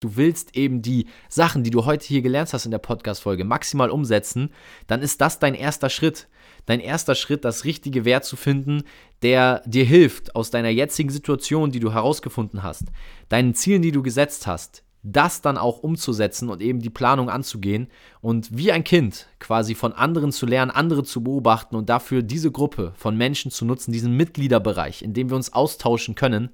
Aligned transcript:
du 0.00 0.16
willst 0.16 0.56
eben 0.56 0.82
die 0.82 1.06
Sachen, 1.28 1.64
die 1.64 1.70
du 1.70 1.84
heute 1.84 2.06
hier 2.06 2.22
gelernt 2.22 2.52
hast 2.52 2.64
in 2.64 2.70
der 2.70 2.78
Podcast-Folge, 2.78 3.44
maximal 3.44 3.90
umsetzen, 3.90 4.50
dann 4.86 5.02
ist 5.02 5.20
das 5.20 5.38
dein 5.38 5.54
erster 5.54 5.90
Schritt. 5.90 6.28
Dein 6.66 6.80
erster 6.80 7.14
Schritt, 7.14 7.44
das 7.44 7.64
richtige 7.64 8.04
Wert 8.04 8.24
zu 8.24 8.36
finden, 8.36 8.82
der 9.22 9.62
dir 9.64 9.84
hilft, 9.84 10.36
aus 10.36 10.50
deiner 10.50 10.68
jetzigen 10.68 11.08
Situation, 11.08 11.70
die 11.70 11.80
du 11.80 11.92
herausgefunden 11.92 12.62
hast, 12.62 12.84
deinen 13.30 13.54
Zielen, 13.54 13.80
die 13.80 13.92
du 13.92 14.02
gesetzt 14.02 14.46
hast, 14.46 14.84
das 15.02 15.40
dann 15.40 15.56
auch 15.56 15.78
umzusetzen 15.78 16.50
und 16.50 16.60
eben 16.60 16.80
die 16.80 16.90
Planung 16.90 17.30
anzugehen 17.30 17.88
und 18.20 18.54
wie 18.56 18.70
ein 18.70 18.84
Kind 18.84 19.28
quasi 19.38 19.74
von 19.74 19.92
anderen 19.92 20.30
zu 20.30 20.44
lernen, 20.44 20.70
andere 20.70 21.04
zu 21.04 21.22
beobachten 21.22 21.74
und 21.74 21.88
dafür 21.88 22.22
diese 22.22 22.50
Gruppe 22.50 22.92
von 22.96 23.16
Menschen 23.16 23.50
zu 23.50 23.64
nutzen, 23.64 23.92
diesen 23.92 24.16
Mitgliederbereich, 24.16 25.02
in 25.02 25.14
dem 25.14 25.30
wir 25.30 25.36
uns 25.36 25.52
austauschen 25.52 26.14
können 26.14 26.50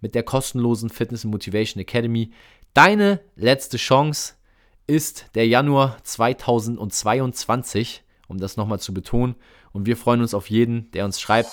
mit 0.00 0.14
der 0.14 0.22
kostenlosen 0.22 0.90
Fitness 0.90 1.24
Motivation 1.24 1.80
Academy. 1.80 2.30
Deine 2.76 3.20
letzte 3.36 3.78
Chance 3.78 4.34
ist 4.86 5.34
der 5.34 5.46
Januar 5.46 5.96
2022, 6.02 8.04
um 8.28 8.36
das 8.36 8.58
nochmal 8.58 8.80
zu 8.80 8.92
betonen. 8.92 9.34
Und 9.72 9.86
wir 9.86 9.96
freuen 9.96 10.20
uns 10.20 10.34
auf 10.34 10.50
jeden, 10.50 10.90
der 10.90 11.06
uns 11.06 11.18
schreibt. 11.18 11.48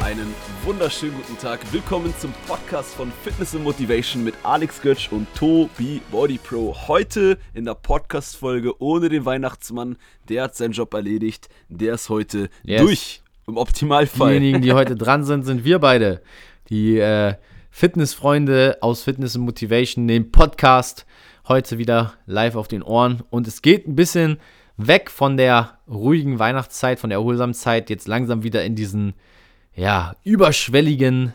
Einen 0.00 0.32
wunderschönen 0.62 1.16
guten 1.16 1.38
Tag. 1.38 1.58
Willkommen 1.72 2.14
zum 2.16 2.32
Podcast 2.46 2.94
von 2.94 3.10
Fitness 3.24 3.52
and 3.56 3.64
Motivation 3.64 4.22
mit 4.22 4.36
Alex 4.44 4.80
Götsch 4.80 5.10
und 5.10 5.26
Tobi 5.34 6.00
Body 6.12 6.38
Pro. 6.38 6.72
Heute 6.86 7.36
in 7.52 7.64
der 7.64 7.74
Podcast-Folge 7.74 8.80
ohne 8.80 9.08
den 9.08 9.24
Weihnachtsmann. 9.24 9.96
Der 10.28 10.44
hat 10.44 10.54
seinen 10.54 10.70
Job 10.70 10.94
erledigt. 10.94 11.48
Der 11.68 11.94
ist 11.94 12.10
heute 12.10 12.48
yes. 12.62 12.80
durch. 12.80 13.22
Im 13.48 13.58
Optimalfall. 13.58 14.40
Diejenigen, 14.40 14.60
die 14.60 14.72
heute 14.72 14.96
dran 14.96 15.22
sind, 15.22 15.44
sind 15.44 15.64
wir 15.64 15.78
beide. 15.78 16.20
Die 16.68 16.98
äh, 16.98 17.34
Fitnessfreunde 17.70 18.78
aus 18.80 19.04
Fitness 19.04 19.36
and 19.36 19.44
Motivation, 19.44 20.08
den 20.08 20.32
Podcast 20.32 21.06
heute 21.46 21.78
wieder 21.78 22.14
live 22.26 22.56
auf 22.56 22.66
den 22.66 22.82
Ohren. 22.82 23.22
Und 23.30 23.46
es 23.46 23.62
geht 23.62 23.86
ein 23.86 23.94
bisschen 23.94 24.38
weg 24.76 25.12
von 25.12 25.36
der 25.36 25.78
ruhigen 25.88 26.40
Weihnachtszeit, 26.40 26.98
von 26.98 27.10
der 27.10 27.20
erholsamen 27.20 27.54
Zeit, 27.54 27.88
jetzt 27.88 28.08
langsam 28.08 28.42
wieder 28.42 28.64
in 28.64 28.74
diesen 28.74 29.14
ja, 29.76 30.16
überschwelligen 30.24 31.32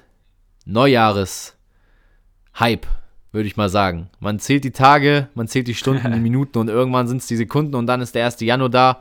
Neujahres-Hype, 0.65 2.87
würde 3.31 3.47
ich 3.47 3.55
mal 3.55 3.69
sagen. 3.69 4.09
Man 4.19 4.37
zählt 4.39 4.65
die 4.65 4.71
Tage, 4.71 5.29
man 5.33 5.47
zählt 5.47 5.69
die 5.69 5.75
Stunden, 5.75 6.11
die 6.11 6.19
Minuten 6.19 6.57
und 6.57 6.67
irgendwann 6.67 7.07
sind 7.07 7.21
es 7.21 7.27
die 7.27 7.37
Sekunden 7.37 7.75
und 7.75 7.87
dann 7.87 8.01
ist 8.01 8.15
der 8.15 8.25
1. 8.25 8.41
Januar 8.41 8.69
da. 8.69 8.99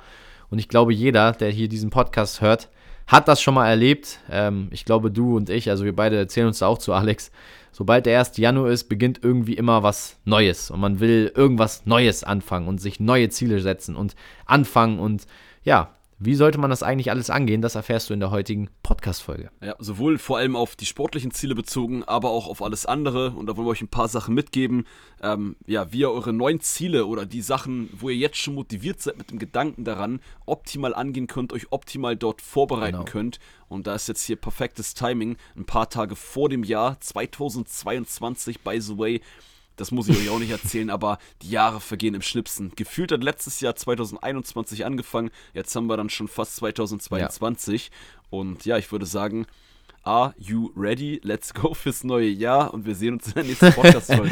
Und 0.48 0.60
ich 0.60 0.68
glaube, 0.68 0.94
jeder, 0.94 1.32
der 1.32 1.50
hier 1.50 1.68
diesen 1.68 1.90
Podcast 1.90 2.40
hört, 2.40 2.68
hat 3.10 3.26
das 3.26 3.42
schon 3.42 3.54
mal 3.54 3.68
erlebt. 3.68 4.20
Ähm, 4.30 4.68
ich 4.70 4.84
glaube, 4.84 5.10
du 5.10 5.36
und 5.36 5.50
ich, 5.50 5.68
also 5.68 5.84
wir 5.84 5.94
beide 5.94 6.16
erzählen 6.16 6.46
uns 6.46 6.60
da 6.60 6.68
auch 6.68 6.78
zu 6.78 6.92
Alex. 6.92 7.32
Sobald 7.72 8.06
der 8.06 8.18
1. 8.20 8.36
Januar 8.36 8.70
ist, 8.70 8.84
beginnt 8.84 9.20
irgendwie 9.22 9.54
immer 9.54 9.82
was 9.82 10.16
Neues 10.24 10.70
und 10.70 10.80
man 10.80 11.00
will 11.00 11.32
irgendwas 11.34 11.86
Neues 11.86 12.22
anfangen 12.22 12.68
und 12.68 12.80
sich 12.80 13.00
neue 13.00 13.28
Ziele 13.28 13.60
setzen 13.60 13.96
und 13.96 14.14
anfangen 14.46 15.00
und 15.00 15.26
ja, 15.64 15.96
wie 16.22 16.34
sollte 16.34 16.58
man 16.58 16.68
das 16.68 16.82
eigentlich 16.82 17.10
alles 17.10 17.30
angehen? 17.30 17.62
Das 17.62 17.76
erfährst 17.76 18.10
du 18.10 18.14
in 18.14 18.20
der 18.20 18.30
heutigen 18.30 18.68
Podcast-Folge. 18.82 19.50
Ja, 19.62 19.74
sowohl 19.78 20.18
vor 20.18 20.36
allem 20.36 20.54
auf 20.54 20.76
die 20.76 20.84
sportlichen 20.84 21.30
Ziele 21.30 21.54
bezogen, 21.54 22.04
aber 22.04 22.28
auch 22.28 22.46
auf 22.46 22.62
alles 22.62 22.84
andere. 22.84 23.30
Und 23.30 23.46
da 23.46 23.56
wollen 23.56 23.66
wir 23.66 23.70
euch 23.70 23.80
ein 23.80 23.88
paar 23.88 24.08
Sachen 24.08 24.34
mitgeben. 24.34 24.84
Ähm, 25.22 25.56
ja, 25.66 25.90
wie 25.94 26.00
ihr 26.00 26.10
eure 26.10 26.34
neuen 26.34 26.60
Ziele 26.60 27.06
oder 27.06 27.24
die 27.24 27.40
Sachen, 27.40 27.88
wo 27.98 28.10
ihr 28.10 28.16
jetzt 28.16 28.36
schon 28.36 28.54
motiviert 28.54 29.00
seid 29.00 29.16
mit 29.16 29.30
dem 29.30 29.38
Gedanken 29.38 29.84
daran, 29.84 30.20
optimal 30.44 30.94
angehen 30.94 31.26
könnt, 31.26 31.54
euch 31.54 31.72
optimal 31.72 32.16
dort 32.16 32.42
vorbereiten 32.42 32.98
genau. 32.98 33.10
könnt. 33.10 33.40
Und 33.68 33.86
da 33.86 33.94
ist 33.94 34.06
jetzt 34.06 34.24
hier 34.24 34.36
perfektes 34.36 34.92
Timing. 34.92 35.38
Ein 35.56 35.64
paar 35.64 35.88
Tage 35.88 36.16
vor 36.16 36.50
dem 36.50 36.64
Jahr 36.64 37.00
2022, 37.00 38.60
by 38.60 38.78
the 38.78 38.98
way. 38.98 39.22
Das 39.80 39.92
muss 39.92 40.10
ich 40.10 40.18
euch 40.18 40.28
auch 40.28 40.38
nicht 40.38 40.50
erzählen, 40.50 40.90
aber 40.90 41.18
die 41.40 41.48
Jahre 41.48 41.80
vergehen 41.80 42.12
im 42.12 42.20
Schnipsen. 42.20 42.70
Gefühlt 42.76 43.12
hat 43.12 43.24
letztes 43.24 43.60
Jahr 43.60 43.74
2021 43.74 44.84
angefangen, 44.84 45.30
jetzt 45.54 45.74
haben 45.74 45.86
wir 45.86 45.96
dann 45.96 46.10
schon 46.10 46.28
fast 46.28 46.56
2022. 46.56 47.86
Ja. 47.86 47.92
Und 48.28 48.66
ja, 48.66 48.76
ich 48.76 48.92
würde 48.92 49.06
sagen, 49.06 49.46
Are 50.02 50.34
you 50.38 50.72
ready? 50.74 51.20
Let's 51.22 51.52
go 51.52 51.74
fürs 51.74 52.04
neue 52.04 52.28
Jahr 52.28 52.72
und 52.72 52.86
wir 52.86 52.94
sehen 52.94 53.14
uns 53.14 53.26
in 53.26 53.34
der 53.34 53.44
nächsten 53.44 53.70
Podcast-Folge. 53.70 54.30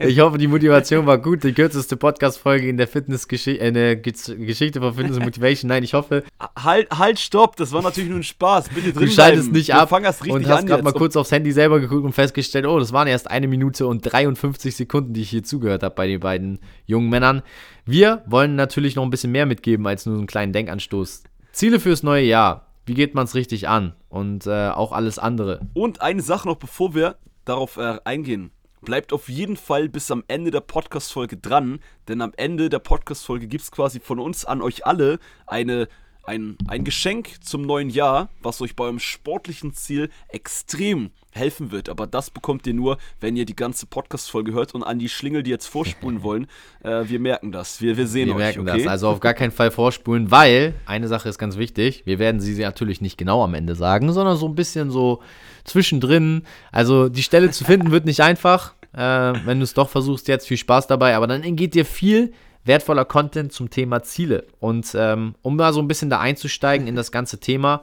ich 0.00 0.18
hoffe, 0.18 0.36
die 0.36 0.48
Motivation 0.48 1.06
war 1.06 1.18
gut. 1.18 1.44
Die 1.44 1.52
kürzeste 1.52 1.96
Podcast-Folge 1.96 2.68
in 2.68 2.76
der 2.76 2.88
Fitnessgeschichte, 2.88 3.64
äh, 3.64 3.70
der 3.70 3.94
Geschichte 3.94 4.80
von 4.80 4.94
Fitness 4.94 5.16
und 5.16 5.24
Motivation. 5.24 5.68
Nein, 5.68 5.84
ich 5.84 5.94
hoffe. 5.94 6.24
Halt, 6.60 6.90
halt, 6.90 7.20
stopp! 7.20 7.54
Das 7.54 7.70
war 7.70 7.82
natürlich 7.82 8.10
nur 8.10 8.18
ein 8.18 8.24
Spaß. 8.24 8.70
Bitte 8.70 8.92
drin 8.92 9.06
Du 9.06 9.12
schaltest 9.12 9.52
nicht 9.52 9.72
ab 9.72 9.92
und 9.92 10.04
hast 10.04 10.66
gerade 10.66 10.82
mal 10.82 10.92
kurz 10.92 11.14
aufs 11.14 11.30
Handy 11.30 11.52
selber 11.52 11.78
geguckt 11.78 12.04
und 12.04 12.12
festgestellt, 12.12 12.66
oh, 12.66 12.80
das 12.80 12.92
waren 12.92 13.06
erst 13.06 13.30
eine 13.30 13.46
Minute 13.46 13.86
und 13.86 14.00
53 14.00 14.74
Sekunden, 14.74 15.12
die 15.12 15.22
ich 15.22 15.30
hier 15.30 15.44
zugehört 15.44 15.84
habe 15.84 15.94
bei 15.94 16.08
den 16.08 16.18
beiden 16.18 16.58
jungen 16.84 17.10
Männern. 17.10 17.42
Wir 17.86 18.24
wollen 18.26 18.56
natürlich 18.56 18.96
noch 18.96 19.04
ein 19.04 19.10
bisschen 19.10 19.30
mehr 19.30 19.46
mitgeben 19.46 19.86
als 19.86 20.04
nur 20.04 20.16
einen 20.16 20.26
kleinen 20.26 20.52
Denkanstoß. 20.52 21.22
Ziele 21.52 21.78
fürs 21.78 22.02
neue 22.02 22.24
Jahr 22.24 22.67
wie 22.88 22.94
geht 22.94 23.14
man 23.14 23.24
es 23.24 23.34
richtig 23.34 23.68
an 23.68 23.94
und 24.08 24.46
äh, 24.46 24.70
auch 24.70 24.92
alles 24.92 25.18
andere. 25.18 25.60
Und 25.74 26.00
eine 26.00 26.22
Sache 26.22 26.48
noch, 26.48 26.56
bevor 26.56 26.94
wir 26.94 27.16
darauf 27.44 27.76
äh, 27.76 27.98
eingehen. 28.04 28.50
Bleibt 28.80 29.12
auf 29.12 29.28
jeden 29.28 29.56
Fall 29.56 29.88
bis 29.88 30.10
am 30.10 30.24
Ende 30.28 30.50
der 30.50 30.60
Podcast-Folge 30.60 31.36
dran, 31.36 31.80
denn 32.06 32.22
am 32.22 32.32
Ende 32.36 32.68
der 32.68 32.78
Podcast-Folge 32.78 33.48
gibt 33.48 33.64
es 33.64 33.70
quasi 33.70 34.00
von 34.00 34.18
uns 34.18 34.44
an 34.44 34.62
euch 34.62 34.86
alle 34.86 35.18
eine 35.46 35.88
ein, 36.28 36.58
ein 36.68 36.84
Geschenk 36.84 37.42
zum 37.42 37.62
neuen 37.62 37.88
Jahr, 37.88 38.28
was 38.42 38.60
euch 38.60 38.76
bei 38.76 38.84
eurem 38.84 38.98
sportlichen 38.98 39.72
Ziel 39.72 40.10
extrem 40.28 41.10
helfen 41.30 41.72
wird. 41.72 41.88
Aber 41.88 42.06
das 42.06 42.30
bekommt 42.30 42.66
ihr 42.66 42.74
nur, 42.74 42.98
wenn 43.20 43.34
ihr 43.34 43.46
die 43.46 43.56
ganze 43.56 43.86
Podcast-Folge 43.86 44.52
hört 44.52 44.74
und 44.74 44.82
an 44.82 44.98
die 44.98 45.08
Schlingel, 45.08 45.42
die 45.42 45.50
jetzt 45.50 45.66
vorspulen 45.66 46.22
wollen. 46.22 46.46
Äh, 46.82 47.08
wir 47.08 47.18
merken 47.18 47.50
das. 47.50 47.80
Wir, 47.80 47.96
wir 47.96 48.06
sehen 48.06 48.26
wir 48.26 48.34
euch. 48.34 48.38
Wir 48.38 48.44
merken 48.44 48.68
okay? 48.68 48.84
das. 48.84 48.86
Also 48.86 49.08
auf 49.08 49.20
gar 49.20 49.32
keinen 49.32 49.52
Fall 49.52 49.70
vorspulen, 49.70 50.30
weil 50.30 50.74
eine 50.84 51.08
Sache 51.08 51.30
ist 51.30 51.38
ganz 51.38 51.56
wichtig. 51.56 52.02
Wir 52.04 52.18
werden 52.18 52.40
sie 52.40 52.60
natürlich 52.60 53.00
nicht 53.00 53.16
genau 53.16 53.42
am 53.42 53.54
Ende 53.54 53.74
sagen, 53.74 54.12
sondern 54.12 54.36
so 54.36 54.46
ein 54.46 54.54
bisschen 54.54 54.90
so 54.90 55.22
zwischendrin. 55.64 56.42
Also 56.70 57.08
die 57.08 57.22
Stelle 57.22 57.50
zu 57.50 57.64
finden 57.64 57.90
wird 57.90 58.04
nicht 58.04 58.20
einfach. 58.20 58.74
Äh, 58.92 58.98
wenn 59.00 59.58
du 59.58 59.64
es 59.64 59.72
doch 59.72 59.88
versuchst 59.88 60.28
jetzt, 60.28 60.46
viel 60.46 60.56
Spaß 60.58 60.88
dabei. 60.88 61.16
Aber 61.16 61.26
dann 61.26 61.56
geht 61.56 61.74
dir 61.74 61.86
viel 61.86 62.34
wertvoller 62.64 63.04
Content 63.04 63.52
zum 63.52 63.70
Thema 63.70 64.02
Ziele. 64.02 64.46
Und 64.60 64.94
ähm, 64.94 65.34
um 65.42 65.56
mal 65.56 65.72
so 65.72 65.80
ein 65.80 65.88
bisschen 65.88 66.10
da 66.10 66.20
einzusteigen 66.20 66.86
in 66.86 66.96
das 66.96 67.12
ganze 67.12 67.38
Thema, 67.40 67.82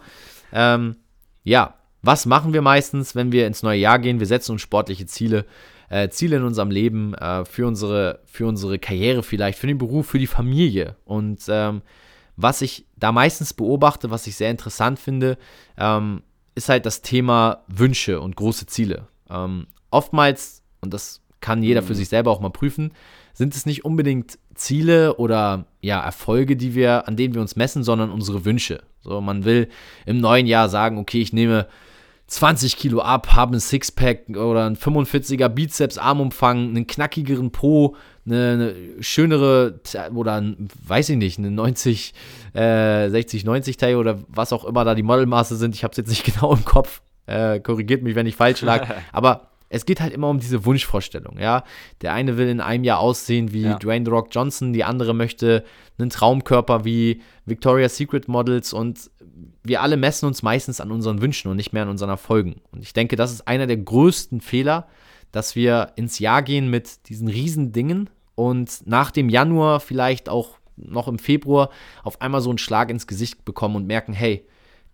ähm, 0.54 0.98
ja, 1.44 1.76
was 2.02 2.26
machen 2.26 2.54
wir 2.54 2.62
meistens, 2.62 3.16
wenn 3.16 3.32
wir 3.32 3.48
ins 3.48 3.64
neue 3.64 3.80
Jahr 3.80 4.00
gehen? 4.00 4.20
Wir 4.20 4.28
setzen 4.28 4.52
uns 4.54 4.62
sportliche 4.62 5.08
Ziele, 5.08 5.46
äh, 5.90 6.10
Ziele 6.10 6.38
in 6.38 6.44
unserem 6.44 6.70
Leben, 6.70 7.14
äh, 7.16 7.46
für, 7.46 7.66
unsere, 7.66 8.20
für 8.26 8.46
unsere 8.48 8.78
Karriere 8.78 9.24
vielleicht, 9.24 9.58
für 9.58 9.68
den 9.68 9.78
Beruf, 9.78 10.08
für 10.08 10.20
die 10.20 10.28
Familie. 10.28 10.96
Und 11.06 11.42
ähm, 11.48 11.82
was 12.36 12.62
ich 12.62 12.86
da 12.96 13.12
meistens 13.12 13.54
beobachte, 13.54 14.12
was 14.12 14.28
ich 14.28 14.36
sehr 14.36 14.52
interessant 14.52 15.00
finde, 15.00 15.38
ähm, 15.78 16.22
ist 16.54 16.70
halt 16.70 16.86
das 16.86 17.02
Thema 17.02 17.64
Wünsche 17.68 18.22
und 18.22 18.36
große 18.36 18.66
Ziele. 18.68 19.08
Ähm, 19.30 19.68
oftmals, 19.90 20.62
und 20.82 20.94
das 20.94 21.22
kann 21.42 21.64
jeder 21.64 21.82
für 21.82 21.94
mhm. 21.94 21.98
sich 21.98 22.10
selber 22.10 22.32
auch 22.32 22.40
mal 22.40 22.50
prüfen, 22.50 22.92
sind 23.36 23.54
es 23.54 23.66
nicht 23.66 23.86
unbedingt 23.86 24.40
Ziele 24.56 25.18
oder 25.18 25.66
ja, 25.82 26.02
Erfolge, 26.02 26.56
die 26.56 26.74
wir, 26.74 27.08
an 27.08 27.18
denen 27.18 27.34
wir 27.34 27.42
uns 27.42 27.56
messen, 27.56 27.84
sondern 27.84 28.10
unsere 28.10 28.46
Wünsche. 28.46 28.82
So, 29.02 29.22
man 29.22 29.44
will 29.44 29.68
im 30.06 30.20
neuen 30.20 30.48
Jahr 30.48 30.70
sagen, 30.70 30.98
okay, 30.98 31.22
ich 31.22 31.34
nehme 31.34 31.68
20 32.28 32.78
Kilo 32.78 33.02
ab, 33.02 33.34
habe 33.34 33.58
ein 33.58 33.60
Sixpack 33.60 34.30
oder 34.30 34.66
ein 34.66 34.78
45er 34.78 35.50
Bizeps, 35.50 35.98
Armumfang, 35.98 36.70
einen 36.70 36.88
knackigeren 36.88 37.52
Po, 37.52 37.96
eine, 38.26 38.52
eine 38.52 39.04
schönere 39.04 39.80
oder 40.14 40.36
ein, 40.36 40.70
weiß 40.88 41.10
ich 41.10 41.18
nicht, 41.18 41.38
eine 41.38 41.52
90, 41.52 42.14
äh, 42.54 43.10
60, 43.10 43.44
90 43.44 43.78
Teil 43.78 43.98
oder 43.98 44.20
was 44.30 44.54
auch 44.54 44.66
immer 44.66 44.86
da 44.86 44.96
die 44.96 45.04
Modelmaße 45.04 45.58
sind. 45.58 45.76
Ich 45.76 45.84
habe 45.84 45.92
es 45.92 45.98
jetzt 45.98 46.10
nicht 46.10 46.24
genau 46.34 46.54
im 46.54 46.66
Kopf. 46.66 47.02
Äh, 47.28 47.60
korrigiert 47.60 48.02
mich, 48.02 48.16
wenn 48.16 48.28
ich 48.28 48.36
falsch 48.36 48.62
lag. 48.62 48.88
Aber 49.12 49.50
es 49.76 49.86
geht 49.86 50.00
halt 50.00 50.14
immer 50.14 50.30
um 50.30 50.40
diese 50.40 50.66
Wunschvorstellung, 50.66 51.38
ja. 51.38 51.64
Der 52.02 52.14
eine 52.14 52.38
will 52.38 52.48
in 52.48 52.62
einem 52.62 52.86
Jahr 52.86 53.00
aussehen 53.00 53.52
wie 53.52 53.64
ja. 53.64 53.78
Dwayne 53.78 54.06
The 54.06 54.12
Rock 54.12 54.30
Johnson, 54.32 54.72
die 54.72 54.86
andere 54.86 55.14
möchte 55.14 55.66
einen 55.98 56.10
Traumkörper 56.10 56.86
wie 56.86 57.22
Victoria's 57.46 57.98
Secret 57.98 58.28
Models 58.28 58.72
und 58.72 59.12
wir 59.64 59.82
alle 59.82 59.98
messen 59.98 60.28
uns 60.28 60.44
meistens 60.44 60.80
an 60.80 60.92
unseren 60.92 61.22
Wünschen 61.22 61.52
und 61.52 61.58
nicht 61.58 61.74
mehr 61.74 61.84
an 61.84 61.90
unseren 61.90 62.10
Erfolgen. 62.10 62.62
Und 62.72 62.84
ich 62.84 62.94
denke, 62.94 63.18
das 63.18 63.34
ist 63.34 63.48
einer 63.48 63.68
der 63.68 63.78
größten 63.78 64.40
Fehler, 64.40 64.88
dass 65.34 65.56
wir 65.58 65.92
ins 65.98 66.20
Jahr 66.20 66.42
gehen 66.42 66.70
mit 66.70 67.10
diesen 67.10 67.28
riesen 67.28 67.74
Dingen 67.74 68.10
und 68.36 68.88
nach 68.88 69.12
dem 69.12 69.28
Januar 69.28 69.82
vielleicht 69.82 70.30
auch 70.30 70.58
noch 70.78 71.10
im 71.10 71.20
Februar 71.20 71.70
auf 72.04 72.22
einmal 72.22 72.42
so 72.42 72.50
einen 72.50 72.58
Schlag 72.60 72.90
ins 72.90 73.08
Gesicht 73.08 73.44
bekommen 73.44 73.76
und 73.76 73.88
merken, 73.88 74.14
hey, 74.14 74.46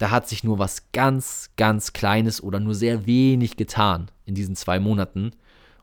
da 0.02 0.10
hat 0.10 0.28
sich 0.28 0.44
nur 0.44 0.58
was 0.58 0.92
ganz, 0.94 1.52
ganz 1.58 1.94
Kleines 1.94 2.42
oder 2.42 2.60
nur 2.60 2.74
sehr 2.74 3.06
wenig 3.06 3.56
getan 3.56 4.10
in 4.32 4.36
diesen 4.36 4.56
zwei 4.56 4.80
Monaten. 4.80 5.32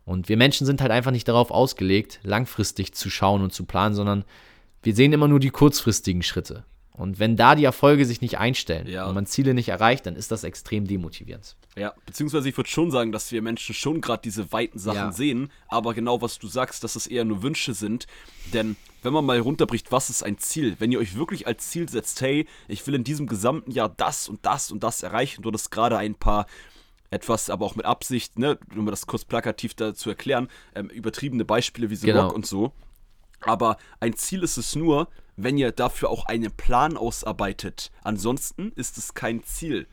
Und 0.05 0.29
wir 0.31 0.39
Menschen 0.39 0.67
sind 0.67 0.81
halt 0.81 0.91
einfach 0.91 1.11
nicht 1.11 1.29
darauf 1.29 1.51
ausgelegt, 1.51 2.19
langfristig 2.23 2.95
zu 2.95 3.11
schauen 3.11 3.43
und 3.43 3.53
zu 3.53 3.65
planen, 3.67 3.95
sondern 3.95 4.25
wir 4.83 4.95
sehen 4.95 5.13
immer 5.13 5.29
nur 5.29 5.39
die 5.39 5.51
kurzfristigen 5.51 6.23
Schritte. 6.23 6.65
Und 6.93 7.21
wenn 7.21 7.37
da 7.37 7.55
die 7.55 7.65
Erfolge 7.65 8.05
sich 8.07 8.23
nicht 8.23 8.39
einstellen 8.39 8.89
Ja. 8.89 9.07
und 9.07 9.15
man 9.15 9.27
Ziele 9.27 9.55
nicht 9.55 9.69
erreicht, 9.69 10.07
dann 10.07 10.17
ist 10.17 10.33
das 10.33 10.43
extrem 10.45 10.87
demotivierend. 10.87 11.55
Ja, 11.77 11.93
beziehungsweise 12.07 12.49
ich 12.49 12.57
würde 12.57 12.71
schon 12.71 12.91
sagen, 12.91 13.13
dass 13.13 13.31
wir 13.31 13.41
Menschen 13.41 13.73
schon 13.75 14.01
gerade 14.01 14.23
diese 14.25 14.51
weiten 14.51 14.79
Sachen 14.81 14.97
Ja. 14.97 15.13
sehen, 15.13 15.51
aber 15.69 15.95
genau 15.95 16.23
was 16.23 16.39
du 16.41 16.49
sagst, 16.49 16.83
dass 16.83 16.97
es 16.97 17.07
eher 17.07 17.25
nur 17.25 17.43
Wünsche 17.43 17.73
sind. 17.75 18.07
Denn 18.53 18.77
wenn 19.03 19.13
man 19.13 19.25
mal 19.27 19.39
runterbricht, 19.39 19.93
was 19.93 20.11
ist 20.11 20.25
ein 20.25 20.39
Ziel? 20.39 20.75
Wenn 20.81 20.91
ihr 20.91 20.99
euch 20.99 21.15
wirklich 21.17 21.47
als 21.47 21.69
Ziel 21.71 21.89
setzt, 21.89 22.21
hey, 22.21 22.47
ich 22.67 22.85
will 22.87 22.95
in 22.97 23.05
diesem 23.05 23.27
gesamten 23.29 23.71
Jahr 23.71 23.91
das 23.91 24.29
und 24.29 24.45
das 24.45 24.73
und 24.73 24.83
das 24.83 25.03
erreichen, 25.05 25.43
du 25.43 25.53
hast 25.53 25.71
gerade 25.71 25.99
ein 25.99 26.15
paar 26.17 26.47
etwas, 27.11 27.51
aber 27.51 27.65
auch 27.67 27.75
mit 27.77 27.87
Absicht, 27.87 28.39
ne, 28.39 28.59
um 28.77 28.87
das 28.87 29.07
kurz 29.07 29.25
plakativ 29.25 29.75
zu 29.77 30.09
erklären, 30.11 30.49
ähm, 30.75 30.89
übertriebene 30.91 31.45
Beispiele 31.45 31.91
wie 31.91 31.97
The 31.97 32.09
Genau. 32.09 32.27
Rock 32.27 32.35
und 32.35 32.47
so. 32.47 32.73
Aber 33.41 33.77
ein 34.01 34.15
Ziel 34.15 34.43
ist 34.43 34.57
es 34.57 34.75
nur, 34.75 35.09
wenn 35.37 35.57
ihr 35.57 35.71
dafür 35.73 36.11
auch 36.11 36.27
einen 36.27 36.51
Plan 36.53 36.97
ausarbeitet. 36.97 37.91
Ansonsten 38.03 38.73
ist 38.75 38.99
es 38.99 39.15
kein 39.15 39.45
Ziel. 39.45 39.87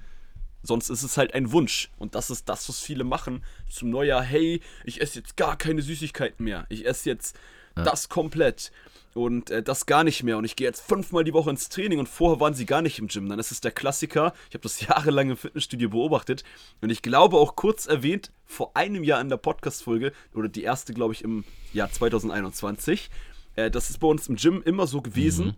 Sonst 0.64 0.90
ist 0.90 1.04
es 1.04 1.16
halt 1.18 1.36
ein 1.36 1.52
Wunsch. 1.52 1.92
Und 1.98 2.16
das 2.16 2.32
ist 2.32 2.50
das, 2.50 2.68
was 2.68 2.80
viele 2.80 3.04
machen. 3.04 3.44
Zum 3.70 3.92
Neujahr, 3.92 4.24
hey, 4.24 4.62
ich 4.84 5.00
esse 5.00 5.20
jetzt 5.20 5.38
gar 5.38 5.58
keine 5.58 5.84
Süßigkeiten 5.84 6.44
mehr. 6.44 6.66
Ich 6.70 6.88
esse 6.88 7.08
jetzt 7.10 7.38
das 7.76 8.10
komplett. 8.10 8.72
Und 9.16 9.50
äh, 9.50 9.64
das 9.64 9.86
gar 9.86 10.04
nicht 10.04 10.24
mehr. 10.24 10.38
Und 10.38 10.44
ich 10.44 10.58
gehe 10.58 10.68
jetzt 10.68 10.82
fünfmal 10.82 11.24
die 11.24 11.34
Woche 11.34 11.50
ins 11.50 11.70
Training 11.70 12.00
und 12.00 12.10
vorher 12.10 12.42
waren 12.42 12.54
sie 12.54 12.66
gar 12.66 12.82
nicht 12.82 13.00
im 13.00 13.08
Gym. 13.08 13.30
Dann 13.30 13.40
ist 13.40 13.50
es 13.50 13.62
der 13.62 13.72
Klassiker. 13.72 14.34
Ich 14.50 14.56
habe 14.56 14.64
das 14.64 14.82
jahrelang 14.88 15.30
im 15.30 15.38
Fitnessstudio 15.38 15.90
beobachtet. 15.90 16.44
Und 16.82 16.90
ich 16.90 17.02
glaube 17.02 17.38
auch 17.38 17.56
kurz 17.56 17.86
erwähnt, 17.86 18.32
vor 18.46 18.76
einem 18.76 19.06
Jahr 19.06 19.22
in 19.22 19.30
der 19.30 19.38
Podcast-Folge, 19.38 20.12
oder 20.34 20.50
die 20.50 20.64
erste, 20.64 20.94
glaube 20.94 21.14
ich, 21.14 21.24
im 21.24 21.46
Jahr 21.72 21.90
2021. 21.90 23.10
Äh, 23.56 23.72
das 23.72 23.90
ist 23.90 24.02
bei 24.02 24.08
uns 24.08 24.28
im 24.28 24.36
Gym 24.36 24.62
immer 24.64 24.86
so 24.86 25.02
gewesen 25.02 25.56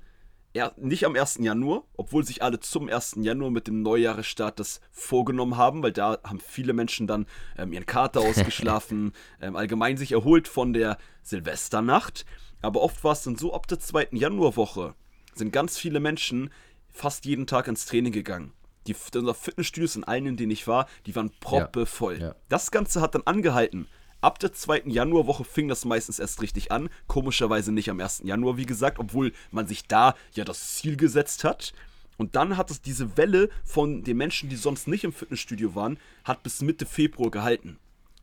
er, 0.58 0.74
nicht 0.78 1.06
am 1.06 1.16
1. 1.16 1.40
Januar, 1.42 1.84
obwohl 1.96 2.26
sich 2.26 2.42
alle 2.42 2.60
zum 2.60 2.90
1. 2.90 3.18
Januar 3.22 3.52
mit 3.52 3.68
dem 3.68 3.82
Neujahresstart 3.82 4.60
das 4.60 4.82
vorgenommen 4.92 5.58
haben, 5.58 5.84
weil 5.84 5.92
da 5.92 6.18
haben 6.24 6.40
viele 6.40 6.74
Menschen 6.74 7.08
dann 7.08 7.26
ähm, 7.58 7.72
ihren 7.74 7.86
Kater 7.86 8.22
ausgeschlafen, 8.28 9.14
ähm, 9.42 9.56
allgemein 9.56 9.98
sich 9.98 10.12
erholt 10.12 10.48
von 10.48 10.74
der 10.74 10.98
Silvesternacht. 11.24 12.26
Aber 12.62 12.82
oft 12.82 13.04
war 13.04 13.14
es 13.14 13.24
dann 13.24 13.38
so, 13.38 13.54
ab 13.54 13.68
der 13.68 13.80
2. 13.80 14.10
Januarwoche 14.12 14.96
sind 15.36 15.52
ganz 15.52 15.78
viele 15.78 16.00
Menschen 16.00 16.52
fast 16.90 17.26
jeden 17.26 17.48
Tag 17.48 17.68
ins 17.68 17.86
Training 17.86 18.12
gegangen. 18.12 18.54
Die 18.88 18.96
unser 19.16 19.34
Fitnessstudios 19.34 19.96
in 19.96 20.06
allen, 20.06 20.26
in 20.26 20.38
denen 20.38 20.52
ich 20.52 20.68
war, 20.68 20.88
die 21.06 21.16
waren 21.16 21.32
proppevoll. 21.40 22.20
Ja. 22.22 22.36
Das 22.50 22.72
Ganze 22.72 23.02
hat 23.02 23.16
dann 23.16 23.24
angehalten. 23.24 23.88
Ab 24.22 24.40
der 24.40 24.54
2. 24.54 24.84
Januarwoche 24.86 25.44
fing 25.44 25.68
das 25.68 25.86
meistens 25.86 26.18
erst 26.20 26.42
richtig 26.42 26.72
an. 26.72 26.90
Komischerweise 27.06 27.72
nicht 27.72 27.90
am 27.90 28.00
1. 28.00 28.22
Januar, 28.24 28.58
wie 28.58 28.66
gesagt, 28.66 28.98
obwohl 28.98 29.32
man 29.52 29.68
sich 29.68 29.88
da 29.88 30.16
ja 30.34 30.44
das 30.44 30.76
Ziel 30.76 30.98
gesetzt 30.98 31.44
hat. 31.44 31.74
Und 32.18 32.36
dann 32.36 32.58
hat 32.58 32.72
es 32.72 32.82
diese 32.82 33.16
Welle 33.16 33.50
von 33.64 34.04
den 34.04 34.18
Menschen, 34.18 34.50
die 34.50 34.56
sonst 34.56 34.88
nicht 34.88 35.04
im 35.04 35.14
Fitnessstudio 35.14 35.76
waren, 35.76 36.00
hat 36.24 36.42
bis 36.42 36.62
Mitte 36.62 36.88
Februar 36.88 37.30
gehalten. 37.30 37.78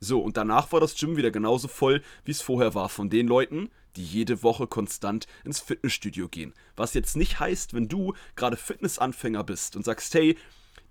So, 0.05 0.21
und 0.21 0.37
danach 0.37 0.71
war 0.73 0.81
das 0.81 0.95
Gym 0.95 1.17
wieder 1.17 1.31
genauso 1.31 1.69
voll, 1.69 2.03
wie 2.25 2.31
es 2.31 2.43
vorher 2.43 2.75
war, 2.75 2.89
von 2.89 3.11
den 3.11 3.27
Leuten, 3.27 3.71
die 3.97 4.05
jede 4.05 4.43
Woche 4.43 4.67
konstant 4.67 5.27
ins 5.45 5.61
Fitnessstudio 5.61 6.29
gehen. 6.29 6.53
Was 6.77 6.95
jetzt 6.95 7.17
nicht 7.17 7.41
heißt, 7.41 7.75
wenn 7.75 7.89
du 7.89 8.15
gerade 8.37 8.57
Fitnessanfänger 8.57 9.45
bist 9.45 9.77
und 9.77 9.85
sagst, 9.85 10.15
hey, 10.15 10.37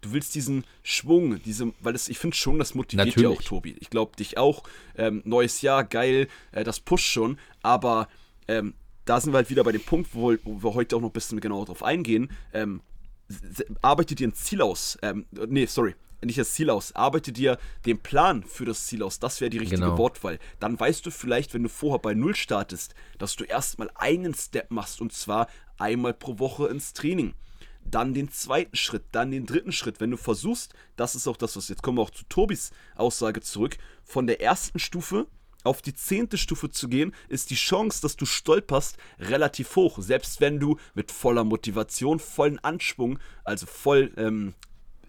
du 0.02 0.14
willst 0.14 0.36
diesen 0.36 0.64
Schwung, 0.82 1.42
diese, 1.44 1.74
weil 1.80 1.96
es, 1.96 2.10
ich 2.10 2.18
finde 2.18 2.36
schon, 2.36 2.60
das 2.60 2.76
motiviert 2.76 3.16
ja 3.16 3.24
Natürlich. 3.24 3.40
auch, 3.40 3.44
Tobi. 3.44 3.76
Ich 3.80 3.90
glaube 3.90 4.16
dich 4.16 4.38
auch. 4.38 4.64
Ähm, 4.98 5.22
neues 5.26 5.62
Jahr, 5.62 5.84
geil, 5.84 6.28
äh, 6.52 6.64
das 6.64 6.80
pusht 6.80 7.08
schon, 7.08 7.38
aber 7.62 8.08
ähm, 8.48 8.74
da 9.06 9.20
sind 9.20 9.34
wir 9.34 9.38
halt 9.38 9.50
wieder 9.50 9.64
bei 9.64 9.72
dem 9.72 9.82
Punkt, 9.82 10.14
wo, 10.14 10.34
wo 10.44 10.64
wir 10.64 10.74
heute 10.74 10.96
auch 10.96 11.02
noch 11.02 11.10
ein 11.10 11.14
bisschen 11.14 11.40
genauer 11.40 11.66
drauf 11.66 11.84
eingehen. 11.84 12.32
Ähm, 12.54 12.82
arbeitet 13.82 14.20
dir 14.20 14.28
ein 14.28 14.34
Ziel 14.34 14.62
aus. 14.62 14.98
Ähm, 15.02 15.26
nee, 15.32 15.66
sorry. 15.66 15.96
Nicht 16.26 16.40
das 16.40 16.54
Ziel 16.54 16.70
aus. 16.70 16.96
Arbeite 16.96 17.32
dir 17.32 17.58
den 17.86 18.00
Plan 18.00 18.44
für 18.44 18.66
das 18.66 18.88
Ziel 18.88 19.04
aus. 19.04 19.20
Das 19.20 19.42
wäre 19.42 19.50
die 19.50 19.58
richtige 19.58 19.82
Genau. 19.82 19.98
Wortwahl. 19.98 20.40
Dann 20.60 20.80
weißt 20.80 21.06
du 21.06 21.12
vielleicht, 21.12 21.54
wenn 21.54 21.64
du 21.64 21.70
vorher 21.70 22.00
bei 22.00 22.14
Null 22.14 22.36
startest, 22.36 22.96
dass 23.18 23.36
du 23.36 23.44
erstmal 23.44 23.90
einen 23.96 24.34
Step 24.34 24.72
machst 24.72 25.02
und 25.02 25.14
zwar 25.14 25.48
einmal 25.78 26.14
pro 26.14 26.40
Woche 26.40 26.68
ins 26.68 26.94
Training. 26.94 27.34
Dann 27.86 28.14
den 28.14 28.32
zweiten 28.32 28.78
Schritt, 28.78 29.04
dann 29.12 29.32
den 29.32 29.46
dritten 29.46 29.72
Schritt. 29.74 30.00
Wenn 30.00 30.12
du 30.12 30.18
versuchst, 30.18 30.74
das 30.96 31.16
ist 31.16 31.28
auch 31.28 31.36
das, 31.38 31.58
was 31.58 31.68
jetzt 31.68 31.84
kommen 31.84 31.98
wir 31.98 32.04
auch 32.04 32.12
zu 32.12 32.24
Tobis 32.30 32.72
Aussage 32.96 33.42
zurück, 33.42 33.78
von 34.04 34.26
der 34.28 34.42
ersten 34.42 34.80
Stufe 34.80 35.28
auf 35.64 35.82
die 35.82 35.94
zehnte 35.94 36.38
Stufe 36.38 36.70
zu 36.70 36.88
gehen, 36.90 37.14
ist 37.30 37.50
die 37.50 37.56
Chance, 37.56 38.02
dass 38.02 38.16
du 38.16 38.26
stolperst, 38.26 38.98
relativ 39.20 39.76
hoch. 39.76 39.98
Selbst 40.00 40.42
wenn 40.42 40.60
du 40.60 40.78
mit 40.94 41.12
voller 41.12 41.44
Motivation, 41.44 42.20
vollen 42.20 42.60
Anschwung, 42.60 43.20
also 43.44 43.66
voll 43.66 44.12
ähm, 44.18 44.54